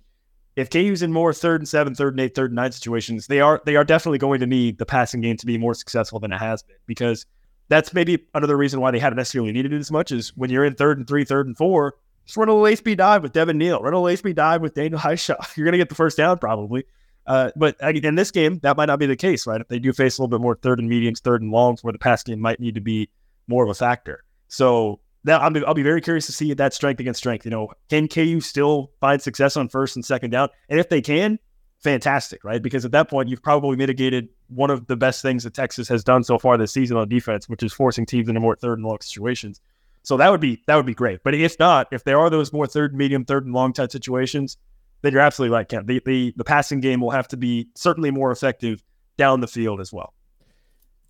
[0.57, 3.41] if KU's in more third and seven, third and eight, third and nine situations, they
[3.41, 6.33] are they are definitely going to need the passing game to be more successful than
[6.33, 7.27] it has been because
[7.69, 10.65] that's maybe another reason why they haven't necessarily needed it as much is when you're
[10.65, 13.81] in third and three, third and four, just run a little dive with Devin Neal,
[13.81, 15.37] run a little dive with Daniel Hishaw.
[15.57, 16.85] You're going to get the first down probably.
[17.27, 19.61] Uh, but in this game, that might not be the case, right?
[19.61, 21.93] If they do face a little bit more third and mediums, third and longs, where
[21.93, 23.11] the pass game might need to be
[23.47, 24.25] more of a factor.
[24.49, 27.45] So that I'll be, I'll be very curious to see that strength against strength.
[27.45, 30.49] You know, can KU still find success on first and second down?
[30.71, 31.39] And if they can,
[31.81, 32.63] fantastic, right?
[32.63, 36.03] Because at that point, you've probably mitigated one of the best things that Texas has
[36.03, 38.87] done so far this season on defense, which is forcing teams into more third and
[38.87, 39.61] long situations.
[40.03, 41.21] So that would be that would be great.
[41.23, 44.57] But if not, if there are those more third, medium, third, and long type situations,
[45.03, 45.87] then you're absolutely right, Kent.
[45.87, 48.83] The, the the passing game will have to be certainly more effective
[49.17, 50.15] down the field as well.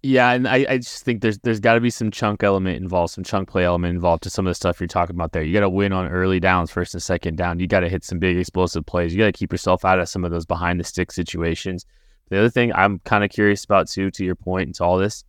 [0.02, 3.12] Yeah, and I, I just think there's there's got to be some chunk element involved,
[3.12, 5.42] some chunk play element involved to some of the stuff you're talking about there.
[5.42, 7.58] You got to win on early downs, first and second down.
[7.58, 9.12] You got to hit some big explosive plays.
[9.12, 11.84] You got to keep yourself out of some of those behind the stick situations.
[12.30, 14.98] The other thing I'm kind of curious about too, to your point, and to all
[14.98, 15.24] this,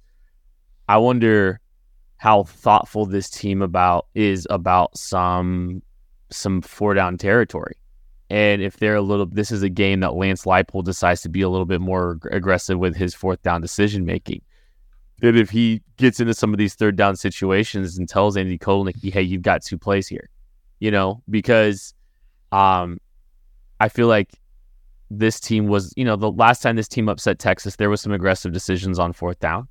[0.88, 1.60] I wonder
[2.18, 5.82] how thoughtful this team about is about some
[6.32, 7.76] some four down territory.
[8.30, 11.42] And if they're a little, this is a game that Lance Leipold decides to be
[11.42, 14.42] a little bit more aggressive with his fourth down decision making
[15.22, 19.12] that if he gets into some of these third down situations and tells Andy Kotelnicki,
[19.12, 20.30] hey, you've got two plays here,
[20.80, 21.94] you know, because
[22.52, 23.00] um,
[23.80, 24.40] I feel like
[25.10, 28.12] this team was, you know, the last time this team upset Texas, there was some
[28.12, 29.67] aggressive decisions on fourth down.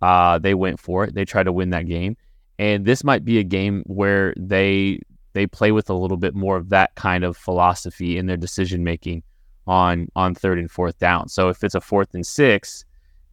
[0.00, 1.14] Uh, they went for it.
[1.14, 2.16] They tried to win that game.
[2.58, 5.00] And this might be a game where they
[5.34, 8.84] they play with a little bit more of that kind of philosophy in their decision
[8.84, 9.22] making
[9.66, 11.28] on on third and fourth down.
[11.28, 12.84] So if it's a fourth and six,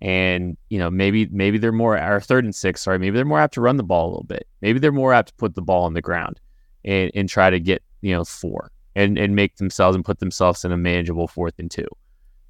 [0.02, 3.40] and you know maybe maybe they're more or third and six sorry maybe they're more
[3.40, 5.62] apt to run the ball a little bit maybe they're more apt to put the
[5.62, 6.40] ball on the ground
[6.86, 10.66] and, and try to get you know four and and make themselves and put themselves
[10.66, 11.88] in a manageable fourth and two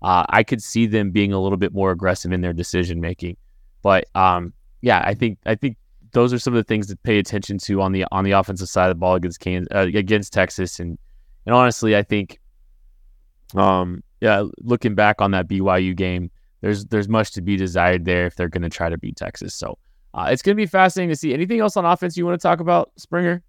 [0.01, 3.35] uh, i could see them being a little bit more aggressive in their decision making
[3.81, 5.77] but um yeah i think i think
[6.11, 8.69] those are some of the things to pay attention to on the on the offensive
[8.69, 10.97] side of the ball against Kansas, uh, against texas and
[11.45, 12.39] and honestly i think
[13.55, 18.25] um yeah looking back on that byu game there's there's much to be desired there
[18.25, 19.53] if they're going to try to beat Texas.
[19.53, 19.77] So
[20.13, 21.33] uh, it's going to be fascinating to see.
[21.33, 23.41] Anything else on offense you want to talk about, Springer?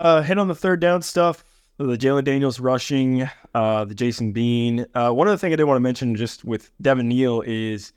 [0.00, 1.44] Uh, hit on the third down stuff,
[1.76, 4.86] the Jalon Daniels rushing, uh, the Jason Bean.
[4.94, 7.92] Uh, one other thing I did want to mention just with Devin Neal is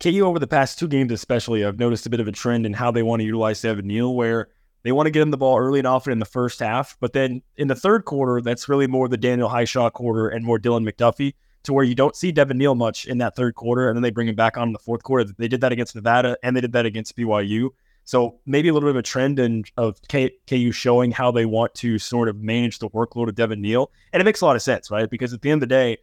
[0.00, 2.72] KU over the past two games, especially, I've noticed a bit of a trend in
[2.72, 4.48] how they want to utilize Devin Neal, where
[4.82, 7.12] they want to get him the ball early and often in the first half, but
[7.12, 10.90] then in the third quarter, that's really more the Daniel Hishaw quarter and more Dylan
[10.90, 11.34] McDuffie
[11.64, 14.10] to where you don't see Devin Neal much in that third quarter, and then they
[14.10, 15.30] bring him back on in the fourth quarter.
[15.36, 17.68] They did that against Nevada, and they did that against BYU.
[18.04, 21.46] So maybe a little bit of a trend in, of K, KU showing how they
[21.46, 24.56] want to sort of manage the workload of Devin Neal, and it makes a lot
[24.56, 25.08] of sense, right?
[25.08, 25.98] Because at the end of the day,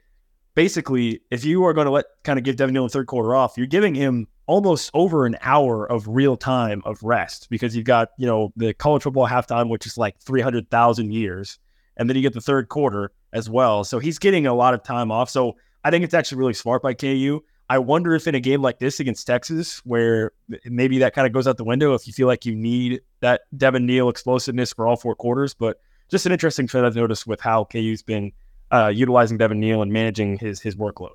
[0.55, 3.35] basically, if you are going to let kind of give Devin Neal the third quarter
[3.35, 7.85] off, you're giving him almost over an hour of real time of rest because you've
[7.85, 11.59] got you know the college football halftime, which is like three hundred thousand years,
[11.97, 13.83] and then you get the third quarter as well.
[13.83, 15.29] So he's getting a lot of time off.
[15.29, 17.41] So I think it's actually really smart by KU.
[17.69, 20.31] I wonder if in a game like this against Texas, where
[20.65, 23.41] maybe that kind of goes out the window, if you feel like you need that
[23.55, 25.53] Devin Neal explosiveness for all four quarters.
[25.53, 25.79] But
[26.09, 28.31] just an interesting trend I've noticed with how KU's been
[28.71, 31.11] uh, utilizing Devin Neal and managing his his workload.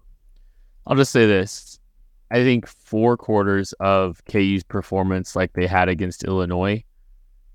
[0.87, 1.81] I'll just say this:
[2.31, 6.85] I think four quarters of KU's performance, like they had against Illinois,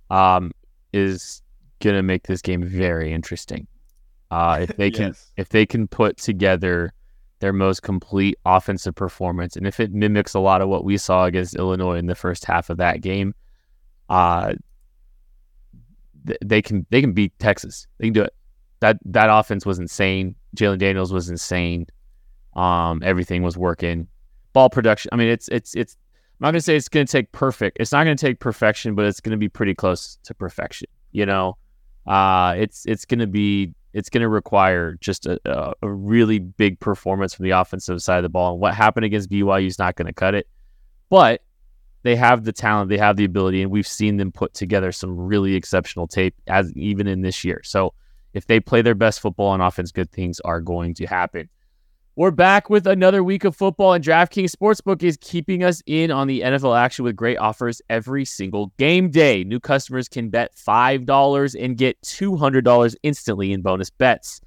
[0.09, 0.51] um,
[0.91, 1.41] is
[1.79, 3.65] gonna make this game very interesting
[4.31, 5.31] Uh, if they can, Yes.
[5.37, 6.91] if they can put together
[7.39, 11.25] their most complete offensive performance, and if it mimics a lot of what we saw
[11.25, 13.33] against Illinois in the first half of that game,
[14.09, 14.53] uh,
[16.25, 17.87] th- they can they can beat Texas.
[17.97, 18.33] They can do it.
[18.79, 20.35] That that offense was insane.
[20.55, 21.87] Jalon Daniels was insane.
[22.55, 24.07] Um, everything was working.
[24.53, 25.09] Ball production.
[25.11, 25.95] I mean, it's it's it's.
[26.39, 27.77] I'm not gonna say it's gonna take perfect.
[27.79, 30.87] It's not gonna take perfection, but it's gonna be pretty close to perfection.
[31.11, 31.57] You know,
[32.07, 35.39] uh, it's it's gonna be it's gonna require just a,
[35.81, 38.53] a, really big performance from the offensive side of the ball.
[38.53, 40.47] And what happened against BYU is not gonna cut it.
[41.09, 41.41] But
[42.03, 45.17] they have the talent, they have the ability, and we've seen them put together some
[45.17, 47.61] really exceptional tape as even in this year.
[47.63, 47.93] So
[48.33, 51.49] if they play their best football on offense, good things are going to happen.
[52.19, 56.27] We're back with another week of football, and DraftKings Sportsbook is keeping us in on
[56.27, 59.45] the NFL action with great offers every single game day.
[59.45, 64.41] New customers can bet $5 and get $200 instantly in bonus bets.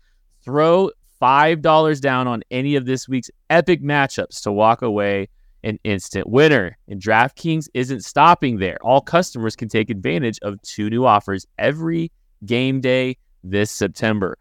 [0.45, 0.91] Throw
[1.23, 5.31] $5 down on any of this week's epic matchups to walk away
[5.65, 6.77] an instant winner.
[6.89, 8.77] And DraftKings isn't stopping there.
[8.83, 12.13] All customers can take advantage of two new offers every
[12.45, 14.37] game day this September.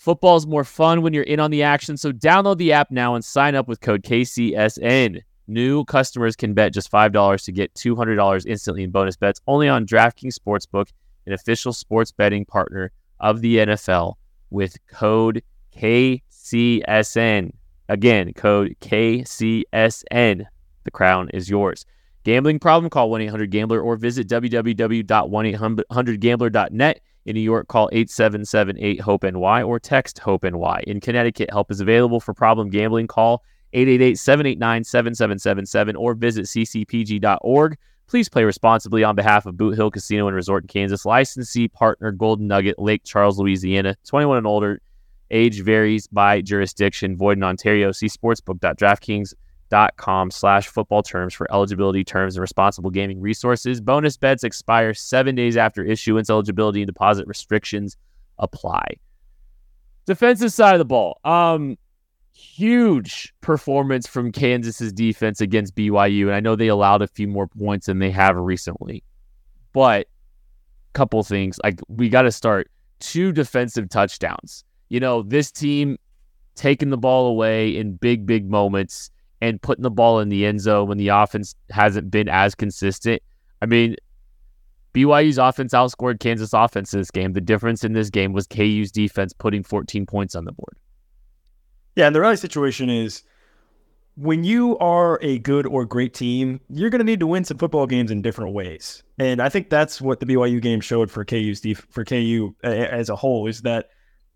[0.00, 3.22] Football's more fun when you're in on the action, so download the app now and
[3.22, 5.20] sign up with code KCSN.
[5.46, 9.84] New customers can bet just $5 to get $200 instantly in bonus bets only on
[9.84, 10.86] DraftKings Sportsbook,
[11.26, 14.14] an official sports betting partner of the NFL
[14.48, 15.42] with code
[15.76, 17.52] KCSN.
[17.90, 20.46] Again, code KCSN.
[20.84, 21.84] The crown is yours.
[22.24, 22.88] Gambling problem?
[22.88, 27.00] Call 1 800 Gambler or visit www.1800Gambler.net.
[27.26, 30.84] In New York, call 877 8 HOPE NY or text HOPE NY.
[30.86, 33.06] In Connecticut, help is available for problem gambling.
[33.06, 37.76] Call 888 789 7777 or visit ccpg.org.
[38.06, 41.04] Please play responsibly on behalf of Boot Hill Casino and Resort in Kansas.
[41.04, 43.96] Licensee partner Golden Nugget, Lake Charles, Louisiana.
[44.06, 44.80] 21 and older.
[45.30, 47.16] Age varies by jurisdiction.
[47.16, 47.92] Void in Ontario.
[47.92, 49.38] See sportsbook.draftkings.com
[50.30, 53.80] slash football terms for eligibility terms and responsible gaming resources.
[53.80, 56.30] Bonus bets expire seven days after issuance.
[56.30, 57.96] Eligibility and deposit restrictions
[58.38, 58.84] apply.
[60.06, 61.18] Defensive side of the ball.
[61.24, 61.76] Um,
[62.32, 67.46] huge performance from Kansas's defense against BYU, and I know they allowed a few more
[67.46, 69.04] points than they have recently.
[69.72, 70.08] But
[70.92, 74.64] couple things like we got to start two defensive touchdowns.
[74.88, 75.96] You know, this team
[76.56, 80.60] taking the ball away in big, big moments and putting the ball in the end
[80.60, 83.22] zone when the offense hasn't been as consistent.
[83.62, 83.96] I mean,
[84.92, 87.32] BYU's offense outscored Kansas offense in this game.
[87.32, 90.76] The difference in this game was KU's defense putting 14 points on the board.
[91.96, 93.22] Yeah, and the reality situation is
[94.16, 97.58] when you are a good or great team, you're going to need to win some
[97.58, 99.02] football games in different ways.
[99.18, 103.08] And I think that's what the BYU game showed for KU's def- for KU as
[103.08, 103.90] a whole is that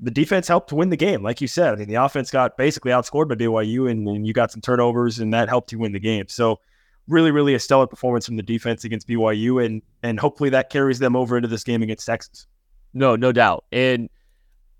[0.04, 1.22] the defense helped win the game.
[1.22, 4.34] Like you said, I mean, the offense got basically outscored by BYU, and, and you
[4.34, 6.28] got some turnovers, and that helped you win the game.
[6.28, 6.60] So,
[7.08, 10.98] really, really a stellar performance from the defense against BYU, and and hopefully that carries
[10.98, 12.46] them over into this game against Texas.
[12.92, 13.64] No, no doubt.
[13.72, 14.10] And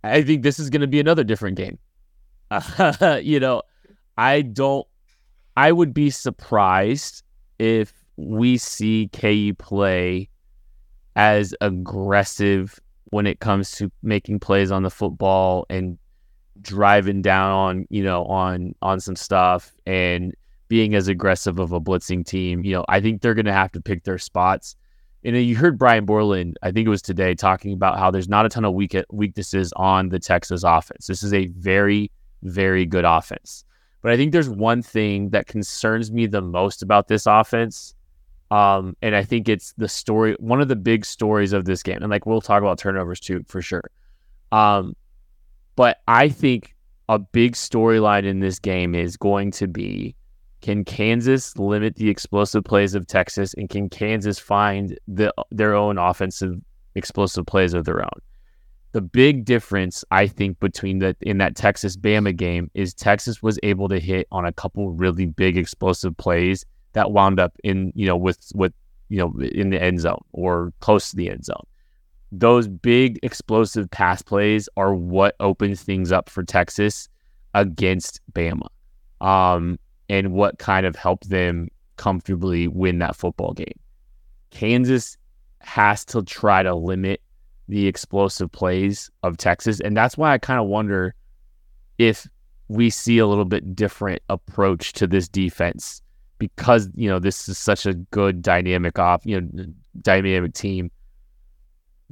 [0.05, 1.79] I think this is going to be another different game.
[3.23, 3.63] you know,
[4.19, 4.87] I don't,
[5.57, 7.23] I would be surprised
[7.59, 10.29] if we see KU play
[11.17, 12.79] as aggressive
[13.15, 15.97] when it comes to making plays on the football and
[16.61, 20.35] driving down on, you know, on, on some stuff and
[20.67, 22.65] being as aggressive of a blitzing team.
[22.65, 24.75] You know, I think they're going to have to pick their spots.
[25.23, 28.47] And you heard Brian Borland, I think it was today, talking about how there's not
[28.47, 31.07] a ton of weak weaknesses on the Texas offense.
[31.07, 32.11] This is a very,
[32.43, 33.65] very good offense.
[34.03, 37.95] But I think there's one thing that concerns me the most about this offense.
[38.55, 41.99] Um, and I think it's the story, one of the big stories of this game.
[42.01, 43.91] And like we'll talk about turnovers too, for sure.
[44.53, 44.95] Um,
[45.75, 46.77] but I think
[47.09, 50.15] a big storyline in this game is going to be
[50.61, 55.99] can Kansas limit the explosive plays of Texas, and can Kansas find the their own
[55.99, 56.55] offensive
[56.95, 58.21] explosive plays of their own?
[58.93, 63.59] The big difference, I think, between the in that Texas Bama game is Texas was
[63.65, 66.65] able to hit on a couple really big explosive plays
[66.95, 68.73] that wound up in you know with with
[69.09, 71.65] you know in the end zone or close to the end zone.
[72.33, 77.09] Those big explosive pass plays are what opens things up for Texas
[77.55, 78.67] against Bama.
[79.21, 79.79] Um,
[80.09, 83.79] and what kind of helped them comfortably win that football game.
[84.51, 85.17] Kansas
[85.61, 87.21] has to try to limit
[87.69, 89.81] the explosive plays of Texas.
[89.81, 91.15] And that's why I kind of wonder
[91.99, 92.29] if
[92.69, 96.03] we see a little bit different approach to this defense
[96.57, 99.65] because, you know, this is such a good dynamic off, you know,
[100.01, 100.91] dynamic team.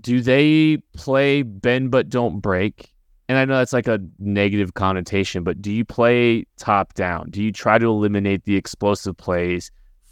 [0.01, 2.93] Do they play bend but don't break
[3.33, 7.31] and I know that's like a negative connotation, but do you play top down?
[7.31, 9.71] Do you try to eliminate the explosive plays,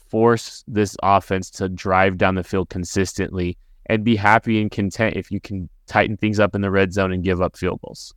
[0.08, 5.30] force this offense to drive down the field consistently, and be happy and content if
[5.30, 8.14] you can tighten things up in the red zone and give up field goals?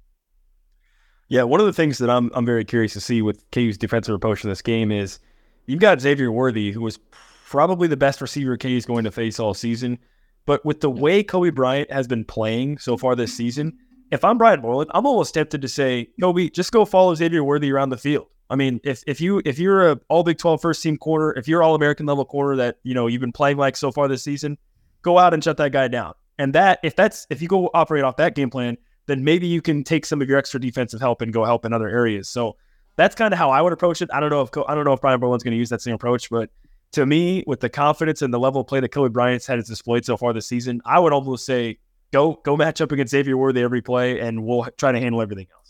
[1.28, 4.16] Yeah, one of the things that I'm I'm very curious to see with KU's defensive
[4.16, 5.20] approach in this game is
[5.66, 7.00] you've got Xavier Worthy, who was
[7.46, 10.00] probably the best receiver KU is going to face all season.
[10.46, 13.78] But with the way Cobee Bryant has been playing so far this season,
[14.12, 17.72] if I'm Brian Borland, I'm almost tempted to say, Cobee, just go follow Xavier Worthy
[17.72, 18.28] around the field.
[18.50, 21.48] I mean, if if you if you're a all Big 12 first team corner, if
[21.48, 24.24] you're all American level corner that you know you've been playing like so far this
[24.24, 24.58] season,
[25.02, 26.14] go out and shut that guy down.
[26.38, 29.62] And that if that's if you go operate off that game plan, then maybe you
[29.62, 32.30] can take some of your extra defensive help and go help in other areas.
[32.30, 32.58] So
[32.96, 34.10] that's kind of how I would approach it.
[34.14, 35.96] I don't know if I don't know if Brian Borland's going to use that same
[35.96, 36.50] approach, but
[36.94, 40.06] to me, with the confidence and the level of play that Cobee Bryant's had displayed
[40.06, 41.80] so far this season, I would almost say
[42.12, 45.48] go go match up against Xavier Worthy every play, and we'll try to handle everything
[45.52, 45.64] else.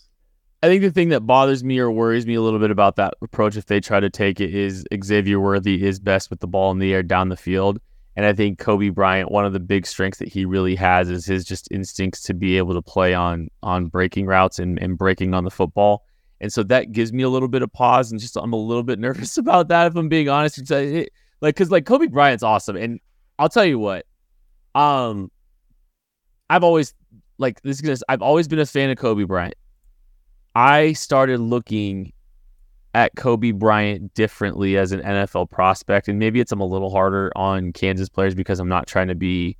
[0.62, 3.16] I think the thing that bothers me or worries me a little bit about that
[3.22, 6.72] approach, if they try to take it, is Xavier Worthy is best with the ball
[6.72, 7.80] in the air down the field.
[8.16, 11.26] And I think Cobee Bryant, one of the big strengths that he really has is
[11.26, 15.34] his just instincts to be able to play on on breaking routes and, and breaking
[15.34, 16.06] on the football.
[16.44, 18.84] And so that gives me a little bit of pause and just I'm a little
[18.84, 20.58] bit nervous about that if I'm being honest.
[20.58, 22.76] It's like, like cause like Cobee Bryant's awesome.
[22.76, 23.00] And
[23.40, 24.06] I'll tell you what,
[24.76, 25.32] um,
[26.50, 26.94] I've always
[27.38, 29.56] like this is gonna, I've always been a fan of Cobee Bryant.
[30.54, 32.12] I started looking
[32.94, 37.32] at Cobee Bryant differently as an NFL prospect, and maybe it's I'm a little harder
[37.38, 39.58] on Kansas players because I'm not trying to be.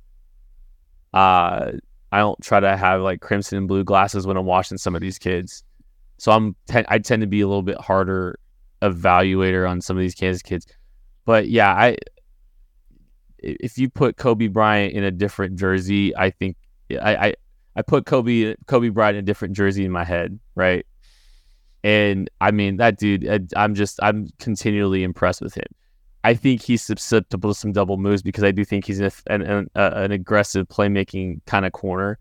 [1.14, 1.72] Uh,
[2.12, 5.00] I don't try to have like crimson and blue glasses when I'm watching some of
[5.00, 5.64] these kids,
[6.18, 8.38] so I'm I tend to be a little bit harder
[8.82, 10.66] evaluator on some of these Kansas kids.
[11.24, 11.96] But yeah, I
[13.38, 16.56] if you put Cobee Bryant in a different jersey, I think
[16.90, 17.34] I, I
[17.76, 20.86] I put Cobee Cobee Bryant in a different jersey in my head, right?
[21.82, 23.52] And I mean that dude.
[23.56, 25.66] I'm just I'm continually impressed with him.
[26.24, 29.68] I think he's susceptible to some double moves because I do think he's an, an,
[29.74, 32.18] an aggressive playmaking kind of corner.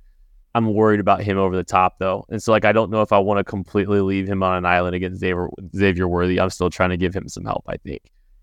[0.56, 3.12] I'm worried about him over the top though, and so like I don't know if
[3.12, 6.40] I want to completely leave him on an island against Xavier Xavier Worthy.
[6.40, 7.64] I'm still trying to give him some help.
[7.68, 8.02] I think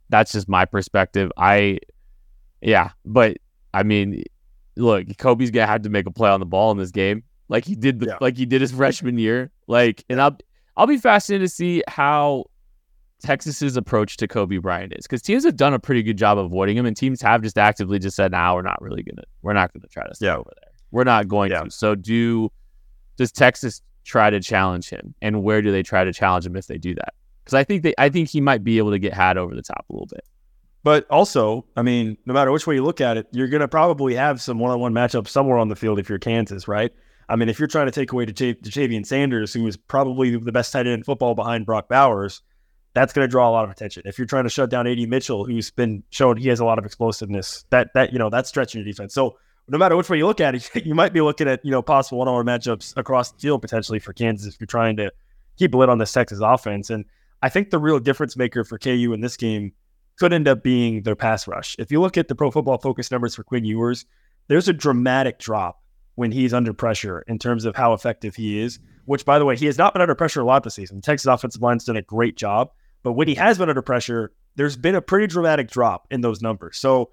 [0.08, 1.30] that's just my perspective.
[1.36, 1.78] I,
[2.60, 3.38] yeah, but
[3.72, 4.24] I mean,
[4.76, 7.64] look, Cobee's gonna have to make a play on the ball in this game, like
[7.64, 8.18] he did, the, yeah.
[8.20, 9.52] like he did his freshman year.
[9.68, 10.36] Like, and I'll
[10.76, 12.46] I'll be fascinated to see how
[13.22, 16.76] Texas's approach to Cobee Bryant is, because teams have done a pretty good job avoiding
[16.76, 19.52] him, and teams have just actively just said, "Now nah, we're not really gonna, we're
[19.52, 20.36] not gonna try to stay yeah.
[20.36, 20.69] over there.
[20.90, 21.64] We're not going yeah.
[21.64, 22.50] to." So, do
[23.16, 26.66] does Texas try to challenge him, and where do they try to challenge him if
[26.66, 27.14] they do that?
[27.44, 29.62] Because I think they, I think he might be able to get had over the
[29.62, 30.24] top a little bit.
[30.82, 33.68] But also, I mean, no matter which way you look at it, you're going to
[33.68, 36.90] probably have some one-on-one matchups somewhere on the field if you're Kansas, right?
[37.28, 40.72] I mean, if you're trying to take away Ja'Tavion Sanders, who is probably the best
[40.72, 42.42] tight end in football behind Brock Bowers,
[42.94, 44.02] that's going to draw a lot of attention.
[44.06, 46.78] If you're trying to shut down AD Mitchell, who's been shown he has a lot
[46.78, 49.14] of explosiveness, that that you know that's stretching your defense.
[49.14, 49.36] So
[49.70, 51.82] no matter which way you look at it, you might be looking at you know
[51.82, 55.12] possible one-on-one matchups across the field potentially for Kansas if you're trying to
[55.56, 56.90] keep a lid on this Texas offense.
[56.90, 57.04] And
[57.42, 59.72] I think the real difference maker for KU in this game
[60.18, 61.76] could end up being their pass rush.
[61.78, 64.04] If you look at the pro football focus numbers for Quinn Ewers,
[64.48, 65.82] there's a dramatic drop
[66.16, 69.56] when he's under pressure in terms of how effective he is, which, by the way,
[69.56, 70.96] he has not been under pressure a lot this season.
[70.96, 72.70] The Texas offensive line's done a great job.
[73.02, 76.42] But when he has been under pressure, there's been a pretty dramatic drop in those
[76.42, 76.76] numbers.
[76.76, 77.10] So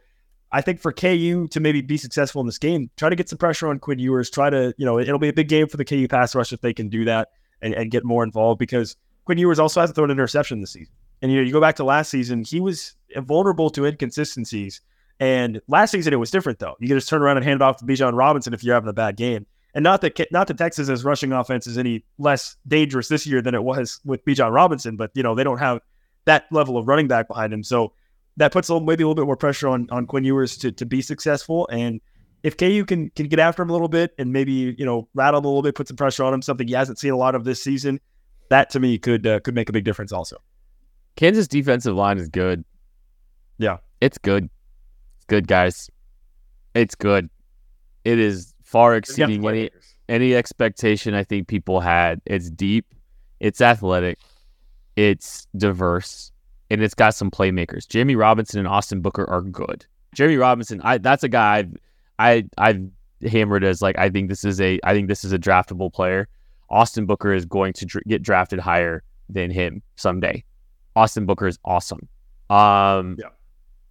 [0.52, 3.38] I think for KU to maybe be successful in this game, try to get some
[3.38, 4.30] pressure on Quinn Ewers.
[4.30, 6.62] Try to, you know, it'll be a big game for the KU pass rush if
[6.62, 7.30] they can do that
[7.62, 8.95] and, and get more involved because
[9.26, 10.93] Quinn Ewers also hasn't thrown an interception this season.
[11.22, 14.82] And you know, you go back to last season, he was vulnerable to inconsistencies.
[15.20, 16.76] And last season it was different though.
[16.80, 18.89] You can just turn around and hand it off to Bijan Robinson if you're having
[18.89, 19.45] a bad game.
[19.74, 23.54] And not that not that Texas's rushing offense is any less dangerous this year than
[23.54, 25.82] it was with Bijan Robinson, but you know they don't have
[26.26, 27.64] that level of running back behind him.
[27.64, 27.93] So
[28.38, 30.71] that puts a little, maybe a little bit more pressure on on Quinn Ewers to
[30.71, 31.67] to be successful.
[31.71, 32.01] And
[32.43, 35.39] if KU can can get after him a little bit and maybe you know rattle
[35.39, 37.35] him a little bit, put some pressure on him, something he hasn't seen a lot
[37.35, 37.99] of this season,
[38.49, 40.38] that to me could uh, could make a big difference also.
[41.15, 42.63] Kansas defensive line is good.
[43.57, 43.77] Yeah.
[44.01, 44.49] It's good.
[45.17, 45.89] It's good, guys.
[46.75, 47.29] It's good.
[48.05, 49.71] It is far exceeding any
[50.07, 52.21] any expectation I think people had.
[52.25, 52.85] It's deep,
[53.39, 54.19] it's athletic,
[54.95, 56.31] it's diverse,
[56.70, 57.86] and it's got some playmakers.
[57.86, 59.86] Jereme Robinson and Austin Booker are good.
[60.15, 61.76] Jereme Robinson, I that's a guy I've
[62.20, 62.82] I I've
[63.30, 66.28] hammered as like I think this is a I think this is a draftable player.
[66.70, 70.43] Austin Booker is going to dr- get drafted higher than him someday.
[70.95, 72.07] Austin Booker is awesome.
[72.49, 73.30] Um, yeah.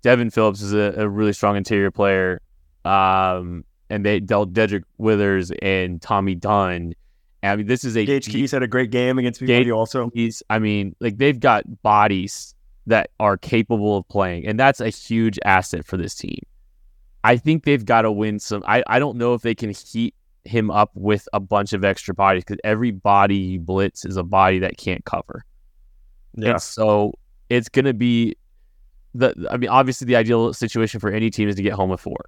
[0.03, 2.41] Devin Phillips is a, a, really strong interior player.
[2.85, 6.95] Um, and they dealt Dedrick Withers and Tommy Dunn
[7.43, 10.11] I mean, this is a Gage Keys had a great game against BYU also.
[10.15, 12.55] He's, I mean, like they've got bodies
[12.87, 16.41] that are capable of playing, and that's a huge asset for this team.
[17.25, 18.63] I think they've got to win some.
[18.67, 20.15] I, I don't know if they can heat
[20.45, 24.23] him up with a bunch of extra bodies because every body you blitz is a
[24.23, 25.45] body that can't cover.
[26.35, 26.53] Yeah.
[26.53, 27.15] And so
[27.51, 28.37] it's going to be
[29.15, 29.35] the.
[29.51, 32.27] I mean, obviously, the ideal situation for any team is to get home with four.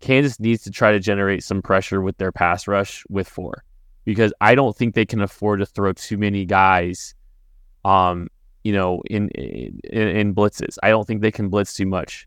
[0.00, 3.64] Kansas needs to try to generate some pressure with their pass rush with four
[4.04, 7.14] because I don't think they can afford to throw too many guys,
[7.84, 8.28] um,
[8.66, 10.76] you know, in in, in blitzes.
[10.82, 12.26] I don't think they can blitz too much.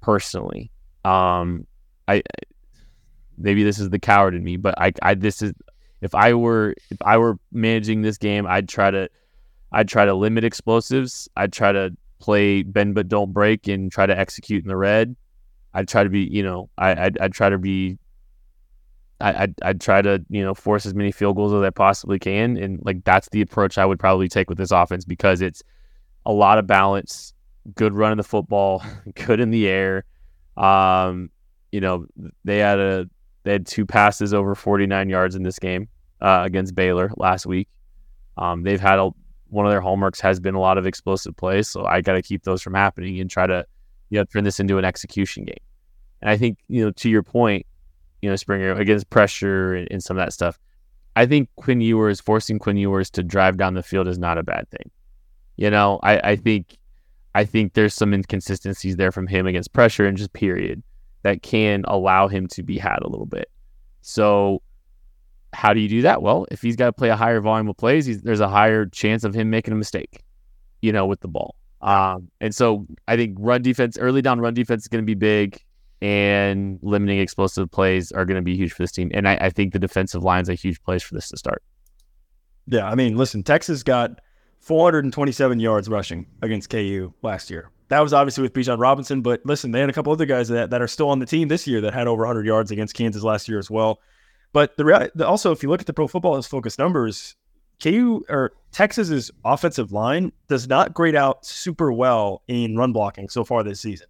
[0.00, 0.72] Personally,
[1.04, 1.64] um,
[2.08, 2.22] I
[3.38, 5.52] maybe this is the coward in me, but I, I this is
[6.00, 9.08] if I were if I were managing this game, I'd try to
[9.70, 11.28] I'd try to limit explosives.
[11.36, 15.14] I'd try to play bend but don't break and try to execute in the red.
[15.72, 17.98] I'd try to be, you know, I, I'd, I'd try to be,
[19.24, 22.18] I, I'd, I'd try to, you know, force as many field goals as I possibly
[22.18, 22.58] can.
[22.58, 25.62] And like, that's the approach I would probably take with this offense because it's
[26.26, 27.32] a lot of balance,
[27.74, 30.04] good run of the football, good in the air.
[30.58, 31.30] Um,
[31.72, 32.06] you know,
[32.44, 33.08] they had a,
[33.44, 35.88] they had two passes over 49 yards in this game
[36.20, 37.68] uh, against Baylor last week.
[38.36, 39.10] Um, they've had a,
[39.48, 41.66] one of their hallmarks has been a lot of explosive plays.
[41.66, 43.64] So I got to keep those from happening and try to,
[44.10, 45.56] you know, turn this into an execution game.
[46.20, 47.64] And I think, you know, to your point,
[48.24, 50.58] you know, Springer against pressure and, and some of that stuff.
[51.14, 54.42] I think Quinn Ewers forcing Quinn Ewers to drive down the field is not a
[54.42, 54.90] bad thing.
[55.56, 56.78] You know, I, I think
[57.34, 60.82] I think there's some inconsistencies there from him against pressure and just period
[61.22, 63.50] that can allow him to be had a little bit.
[64.00, 64.62] So
[65.52, 66.22] how do you do that?
[66.22, 69.22] Well, if he's got to play a higher volume of plays, there's a higher chance
[69.22, 70.22] of him making a mistake,
[70.80, 71.54] you know, with the ball.
[71.80, 75.14] Um, and so I think run defense, early down run defense is going to be
[75.14, 75.62] big,
[76.04, 79.10] and limiting explosive plays are going to be huge for this team.
[79.14, 81.62] And I, I think the defensive line is a huge place for this to start.
[82.66, 84.20] Yeah, I mean, listen, Texas got
[84.60, 87.70] 427 yards rushing against KU last year.
[87.88, 90.68] That was obviously with Bijan Robinson, but listen, they had a couple other guys that,
[90.68, 93.22] that are still on the team this year that had over 100 yards against Kansas
[93.22, 93.98] last year as well.
[94.52, 97.34] But the, also, if you look at the Pro Football Focus numbers,
[97.82, 103.42] KU or Texas's offensive line does not grade out super well in run blocking so
[103.42, 104.06] far this season.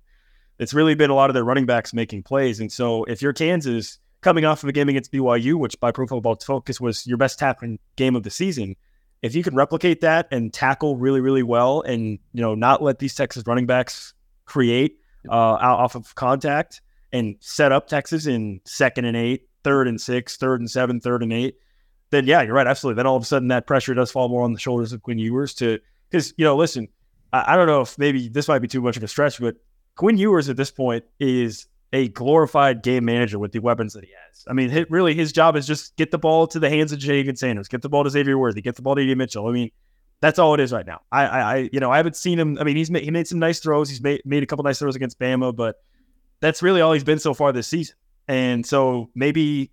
[0.58, 3.32] It's really been a lot of their running backs making plays, and so if you're
[3.32, 7.18] Kansas coming off of a game against BYU, which by Pro Football Focus was your
[7.18, 8.76] best tackling game of the season,
[9.22, 12.98] if you can replicate that and tackle really, really well, and you know not let
[12.98, 14.98] these Texas running backs create
[15.28, 16.80] uh, out off of contact
[17.12, 21.22] and set up Texas in second and eight, third and six, third and seven, third
[21.22, 21.56] and eight,
[22.10, 22.96] then yeah, you're right, absolutely.
[22.96, 25.18] Then all of a sudden that pressure does fall more on the shoulders of Quinn
[25.18, 25.78] Ewers to
[26.10, 26.88] because you know, listen,
[27.32, 29.56] I, I don't know if maybe this might be too much of a stretch, but
[29.96, 34.10] Quinn Ewers at this point is a glorified game manager with the weapons that he
[34.26, 34.44] has.
[34.48, 37.38] I mean, really, his job is just get the ball to the hands of Ja'Tavion
[37.38, 39.46] Sanders, get the ball to Xavier Worthy, get the ball to AD Mitchell.
[39.46, 39.70] I mean,
[40.20, 41.02] that's all it is right now.
[41.12, 42.58] I, I, I you know, I haven't seen him.
[42.58, 43.88] I mean, he's made, he made some nice throws.
[43.88, 45.76] He's made, made a couple nice throws against Bama, but
[46.40, 47.96] that's really all he's been so far this season.
[48.26, 49.70] And so maybe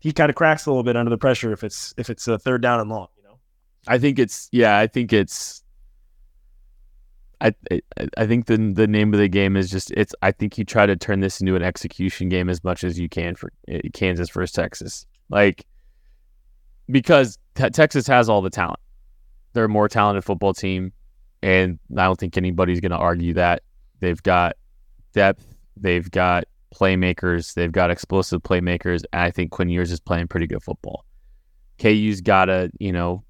[0.00, 2.38] he kind of cracks a little bit under the pressure if it's if it's a
[2.38, 3.08] third down and long.
[3.16, 3.38] You know,
[3.86, 4.76] I think it's yeah.
[4.76, 5.62] I think it's.
[7.42, 7.52] I
[8.16, 10.14] I, think the the name of the game is just it's.
[10.22, 13.08] I think you try to turn this into an execution game as much as you
[13.08, 15.66] can for uh, Kansas versus Texas, like
[16.88, 18.78] because te- Texas has all the talent.
[19.54, 20.92] They're a more talented football team,
[21.42, 23.62] and I don't think anybody's going to argue that.
[23.98, 24.54] They've got
[25.12, 25.44] depth.
[25.76, 27.54] They've got playmakers.
[27.54, 31.04] They've got explosive playmakers, and I think Quinn Ewers is playing pretty good football.
[31.80, 33.24] KU's got to, you know,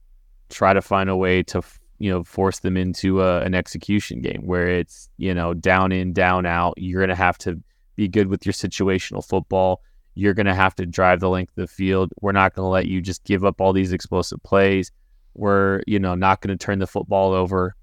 [0.50, 1.62] try to find a way to,
[2.02, 6.12] you know, force them into a, an execution game where it's, you know, down in,
[6.12, 6.74] down out.
[6.76, 7.62] You're going to have to
[7.94, 9.82] be good with your situational football.
[10.16, 12.12] You're going to have to drive the length of the field.
[12.20, 14.90] We're not going to let you just give up all these explosive plays.
[15.34, 17.76] We're, you know, not going to turn the football over.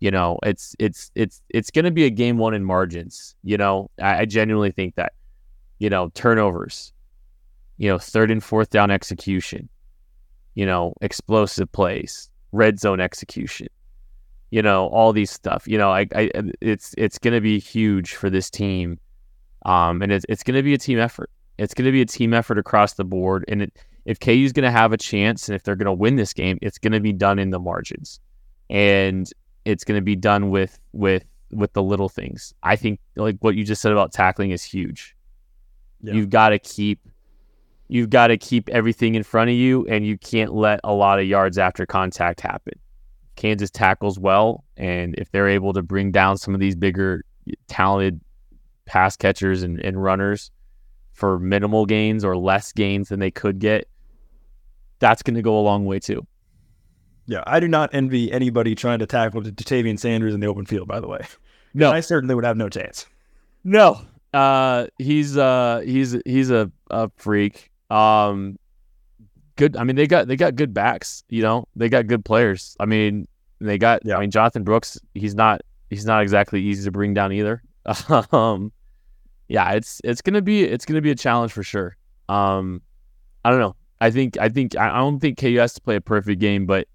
[0.00, 3.34] You know, it's it's it's it's going to be a game one in margins.
[3.42, 5.14] You know, I, I genuinely think that.
[5.78, 6.92] You know, turnovers.
[7.78, 9.70] You know, third and fourth down execution
[10.54, 13.68] you know, explosive plays, red zone execution,
[14.50, 15.66] you know, all these stuff.
[15.66, 16.30] You know, I, I
[16.60, 18.98] it's it's going to be huge for this team,
[19.64, 21.30] um, and it's it's going to be a team effort.
[21.58, 23.72] It's going to be a team effort across the board, and it,
[24.04, 26.58] if KU's going to have a chance, and if they're going to win this game,
[26.62, 28.20] it's going to be done in the margins,
[28.70, 29.30] and
[29.64, 32.54] it's going to be done with with with the little things.
[32.62, 35.14] I think like what you just said about tackling is huge.
[36.00, 36.14] Yeah.
[36.14, 37.00] You've got to keep
[37.92, 41.18] you've got to keep everything in front of you and you can't let a lot
[41.18, 42.72] of yards after contact happen.
[43.36, 47.22] Kansas tackles well, and if they're able to bring down some of these bigger,
[47.68, 48.20] talented
[48.86, 50.50] pass catchers and, and runners
[51.12, 53.88] for minimal gains or less gains than they could get,
[54.98, 56.26] that's going to go a long way too.
[57.26, 60.88] Yeah, I do not envy anybody trying to tackle Ja'Tavion Sanders in the open field.
[60.88, 61.20] By the way,
[61.74, 63.06] No, I certainly would have no chance.
[63.64, 64.00] no.
[64.34, 67.70] Uh, he's uh, he's he's a, a freak.
[67.92, 68.58] Um,
[69.56, 69.76] good.
[69.76, 71.24] I mean, they got they got good backs.
[71.28, 72.76] You know, they got good players.
[72.80, 73.26] I mean,
[73.60, 74.00] they got.
[74.04, 74.16] Yeah.
[74.16, 74.98] I mean, Jonathan Brooks.
[75.14, 75.60] He's not.
[75.90, 77.62] He's not exactly easy to bring down either.
[78.32, 78.72] um,
[79.48, 81.96] yeah, it's it's gonna be it's gonna be a challenge for sure.
[82.28, 82.80] Um,
[83.44, 83.76] I don't know.
[84.00, 86.88] I think I think I don't think KU has to play a perfect game, but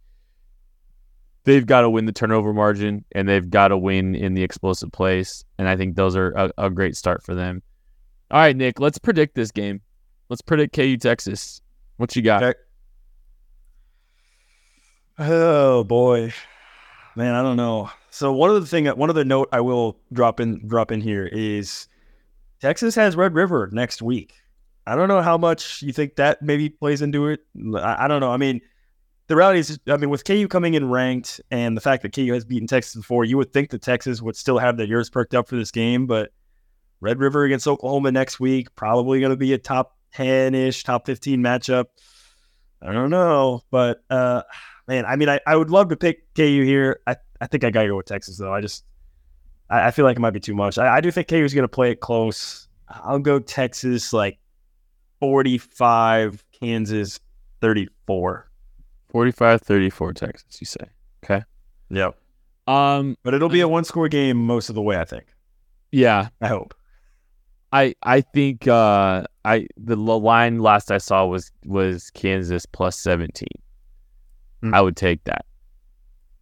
[1.43, 4.91] they've got to win the turnover margin and they've got to win in the explosive
[4.91, 5.45] place.
[5.57, 7.63] And I think those are a, a great start for them.
[8.29, 9.79] All right, Nick, let's predict this game.
[10.29, 11.61] Let's predict KU Texas.
[11.97, 12.43] What you got?
[12.43, 12.59] Okay.
[15.19, 16.31] Oh boy,
[17.15, 17.89] man, I don't know.
[18.11, 21.01] So one of the thing, one of the note I will drop in drop in
[21.01, 21.87] here is
[22.61, 24.35] Texas has Red River next week.
[24.85, 27.41] I don't know how much you think that maybe plays into it.
[27.75, 28.31] I, I don't know.
[28.31, 28.61] I mean,
[29.27, 32.31] the reality is, I mean, with KU coming in ranked and the fact that KU
[32.33, 35.35] has beaten Texas before, you would think that Texas would still have their ears perked
[35.35, 36.07] up for this game.
[36.07, 36.31] But
[37.01, 41.05] Red River against Oklahoma next week, probably going to be a top 10 ish, top
[41.05, 41.85] 15 matchup.
[42.81, 43.61] I don't know.
[43.71, 44.41] But, uh,
[44.87, 46.99] man, I mean, I, I would love to pick KU here.
[47.05, 48.53] I, I think I got to go with Texas, though.
[48.53, 48.83] I just,
[49.69, 50.77] I, I feel like it might be too much.
[50.77, 52.67] I, I do think KU is going to play it close.
[52.89, 54.39] I'll go Texas like
[55.19, 57.19] 45, Kansas
[57.61, 58.49] 34.
[59.09, 60.85] 45 34 Texas, you say.
[61.23, 61.43] Okay.
[61.89, 62.17] Yep.
[62.67, 65.25] Um, But it'll be a one score game most of the way, I think.
[65.91, 66.73] yeah, I hope.
[67.73, 73.47] I I think uh I the line last I saw was was Kansas plus 17.
[74.61, 74.73] Hmm.
[74.73, 75.45] I would take that.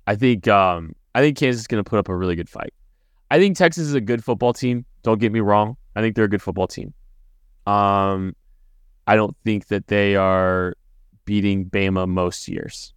[0.07, 2.73] I think um I think Kansas is going to put up a really good fight.
[3.31, 4.85] I think Texas is a good football team.
[5.01, 5.77] Don't get me wrong.
[5.95, 6.93] I think they're a good football team.
[7.65, 8.35] Um
[9.07, 10.75] I don't think that they are
[11.25, 12.93] beating Bama most years.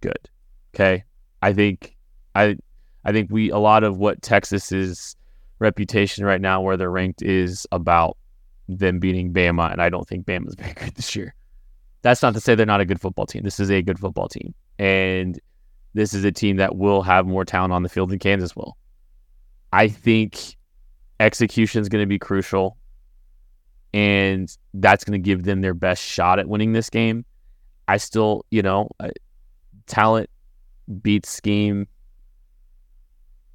[0.00, 0.28] Good.
[0.74, 1.04] Okay.
[1.40, 1.96] I think
[2.34, 2.58] I
[3.04, 5.16] I think we a lot of what Texas's
[5.58, 8.16] reputation right now where they're ranked is about
[8.68, 11.34] them beating Bama, and I don't think Bama's very good this year.
[12.02, 13.42] That's not to say they're not a good football team.
[13.42, 15.38] This is a good football team, and
[15.94, 18.76] this is a team that will have more talent on the field than Kansas will.
[19.72, 20.56] I think
[21.20, 22.76] execution is going to be crucial,
[23.92, 27.24] and that's going to give them their best shot at winning this game.
[27.86, 29.10] I still, you know, uh,
[29.86, 30.30] talent
[31.02, 31.86] beats scheme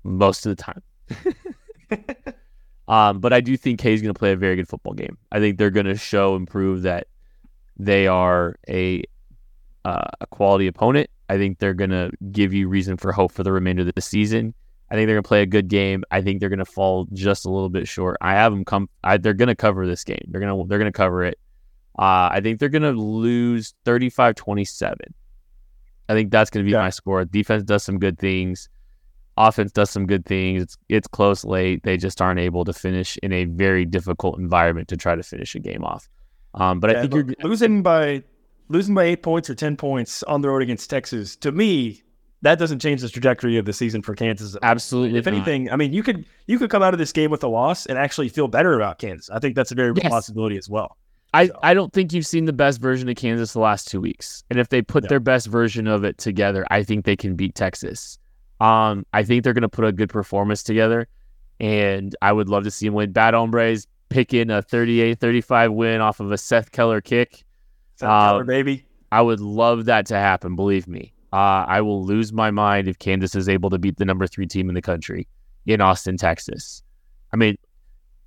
[0.03, 0.81] most of the time.
[2.87, 5.17] um, but I do think K's going to play a very good football game.
[5.31, 7.07] I think they're going to show and prove that
[7.77, 9.03] they are a
[9.85, 11.09] uh, a quality opponent.
[11.29, 14.01] I think they're going to give you reason for hope for the remainder of the
[14.01, 14.53] season.
[14.91, 16.03] I think they're going to play a good game.
[16.09, 18.17] I think they're going to fall just a little bit short.
[18.21, 18.89] I have them come.
[19.03, 20.19] I, they're going to cover this game.
[20.27, 21.37] They're going to they're going to cover it.
[21.97, 24.95] Uh, I think they're going to lose 35-27.
[26.07, 26.79] I think that's going to be Yeah.
[26.79, 27.23] my score.
[27.25, 28.67] Defense does some good things.
[29.39, 30.61] Offense does some good things.
[30.63, 31.81] It's it's close late.
[31.83, 35.55] They just aren't able to finish in a very difficult environment to try to finish
[35.55, 36.07] a game off.
[36.53, 38.23] Um, but I think you're losing by
[38.67, 41.35] losing by eight points or ten points on the road against Texas.
[41.37, 42.03] To me,
[42.41, 44.55] that doesn't change the trajectory of the season for Kansas.
[44.61, 45.17] absolutely.
[45.19, 45.33] If not.
[45.35, 47.85] anything, I mean, you could you could come out of this game with a loss
[47.85, 49.29] and actually feel better about Kansas.
[49.29, 50.11] I think that's a very real Yes.
[50.11, 50.97] possibility as well.
[51.33, 54.01] I, So- I don't think you've seen the best version of Kansas the last two
[54.01, 54.43] weeks.
[54.49, 55.07] And if they put No.
[55.09, 58.18] their best version of it together, I think they can beat Texas.
[58.60, 61.07] Um, I think they're going to put a good performance together.
[61.60, 63.12] And I would love to see them win.
[63.12, 67.43] Bad Hombres picking a 38 35 win off of a Seth Keller kick.
[67.95, 68.86] Seth Uh, Keller, baby.
[69.12, 70.55] I would love that to happen.
[70.55, 71.14] Believe me.
[71.32, 74.47] Uh, I will lose my mind if Kansas is able to beat the number three
[74.47, 75.28] team in the country
[75.66, 76.82] in Austin, Texas.
[77.34, 77.57] I mean,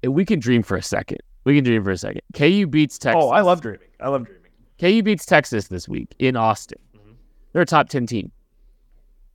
[0.03, 1.19] if we can dream for a second.
[1.45, 2.23] We can dream for a second.
[2.35, 3.21] KU beats Texas.
[3.25, 3.89] Oh, I love dreaming.
[3.99, 4.43] I love dreaming.
[4.79, 6.79] KU beats Texas this week in Austin.
[6.97, 7.13] Mm-hmm.
[7.53, 8.31] They're a top ten team.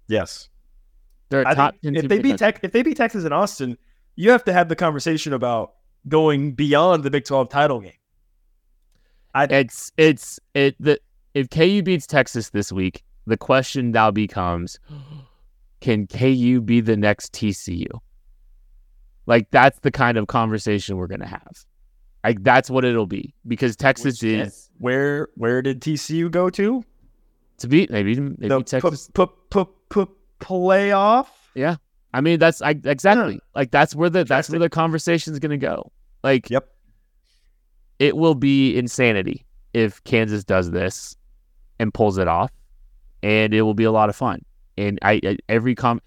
[0.07, 0.47] Yes.
[1.29, 2.59] They're a I top think if they beat country.
[2.63, 3.77] If they beat Texas in Austin,
[4.15, 5.73] you have to have the conversation about
[6.07, 7.91] going beyond the Big Twelve title game.
[9.35, 10.99] it's it's it the
[11.33, 14.79] if KU beats Texas this week, the question now becomes,
[15.81, 17.87] can KU be the next TCU?
[19.25, 21.65] Like that's the kind of conversation we're gonna have.
[22.23, 26.83] Like that's what it'll be because Texas Which- is Where where did TCU go to?
[27.59, 29.09] to beat maybe maybe Texas.
[29.13, 30.09] put put put
[30.39, 31.27] playoff.
[31.55, 31.77] Yeah,
[32.13, 35.91] I mean that's I, exactly like that's where the that's where the conversation's gonna go.
[36.23, 36.67] Like Yep.
[37.99, 41.15] it will be insanity if Kansas does this
[41.79, 42.51] and pulls it off,
[43.23, 44.43] and it will be a lot of fun.
[44.77, 46.01] And I, I every com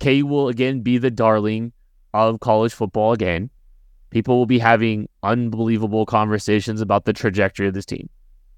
[0.00, 1.72] KU will again be the darling
[2.12, 3.50] of college football again.
[4.10, 8.08] People will be having unbelievable conversations about the trajectory of this team,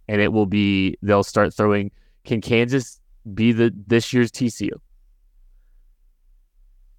[0.09, 1.91] and it will be they'll start throwing.
[2.25, 3.01] Can Kansas
[3.35, 4.71] be the this year's TCU?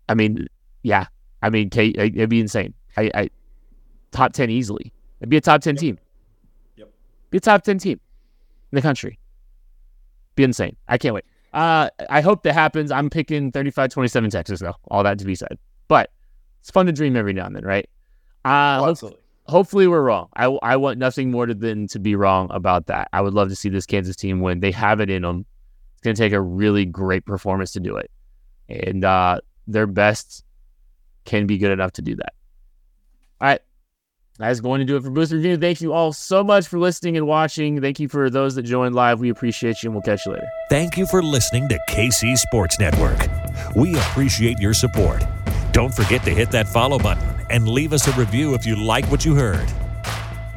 [0.10, 0.47] I mean,
[0.84, 1.08] yeah.
[1.41, 2.74] I mean, K, it'd be insane.
[2.97, 3.30] I, I
[4.12, 4.93] top ten easily.
[5.20, 5.97] It'd be a top ten team.
[6.78, 6.89] Yep.
[7.32, 7.99] Be a top ten team
[8.72, 9.20] in the country.
[10.36, 10.76] Be insane.
[10.88, 11.26] I can't wait.
[11.54, 12.89] Uh, I hope that happens.
[12.91, 14.74] I'm picking 35-27 Texas though.
[14.89, 16.10] All that to be said, but
[16.62, 17.88] it's fun to dream every now and then, right?
[18.43, 19.20] Uh, Oh, absolutely.
[19.43, 20.30] hopefully we're wrong.
[20.36, 23.08] I, I want nothing more to- than to be wrong about that.
[23.14, 24.62] I would love to see this Kansas team win.
[24.62, 25.45] They have it in them.
[25.93, 28.10] It's going to take a really great performance to do it,
[28.68, 30.43] and uh, their best
[31.26, 32.34] can be good enough to do that.
[33.41, 33.61] All right.
[34.39, 35.57] That's going to do it for Booth Review.
[35.57, 37.80] Thank you all so much for listening and watching.
[37.80, 39.20] Thank you for those that joined live.
[39.20, 40.47] We appreciate you, and we'll catch you later.
[40.72, 43.20] Thank you for listening to KC Sports Network.
[43.76, 45.24] We appreciate your support.
[45.72, 49.05] Don't forget to hit that follow button and leave us a review if you like
[49.11, 49.72] what you heard.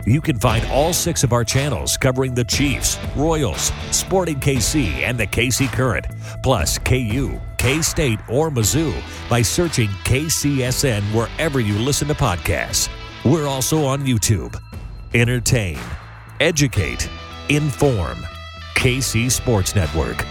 [0.07, 5.19] You can find all six of our channels covering the Chiefs, Royals, Sporting KC, and
[5.19, 6.07] the KC Current,
[6.43, 8.95] plus KU, K State, or Mizzou
[9.29, 12.89] by searching KCSN wherever you listen to podcasts.
[13.25, 14.61] We're also on YouTube.
[15.15, 15.79] Entertain,
[16.41, 17.09] educate,
[17.49, 18.19] inform.
[18.75, 20.25] KC Sports Network.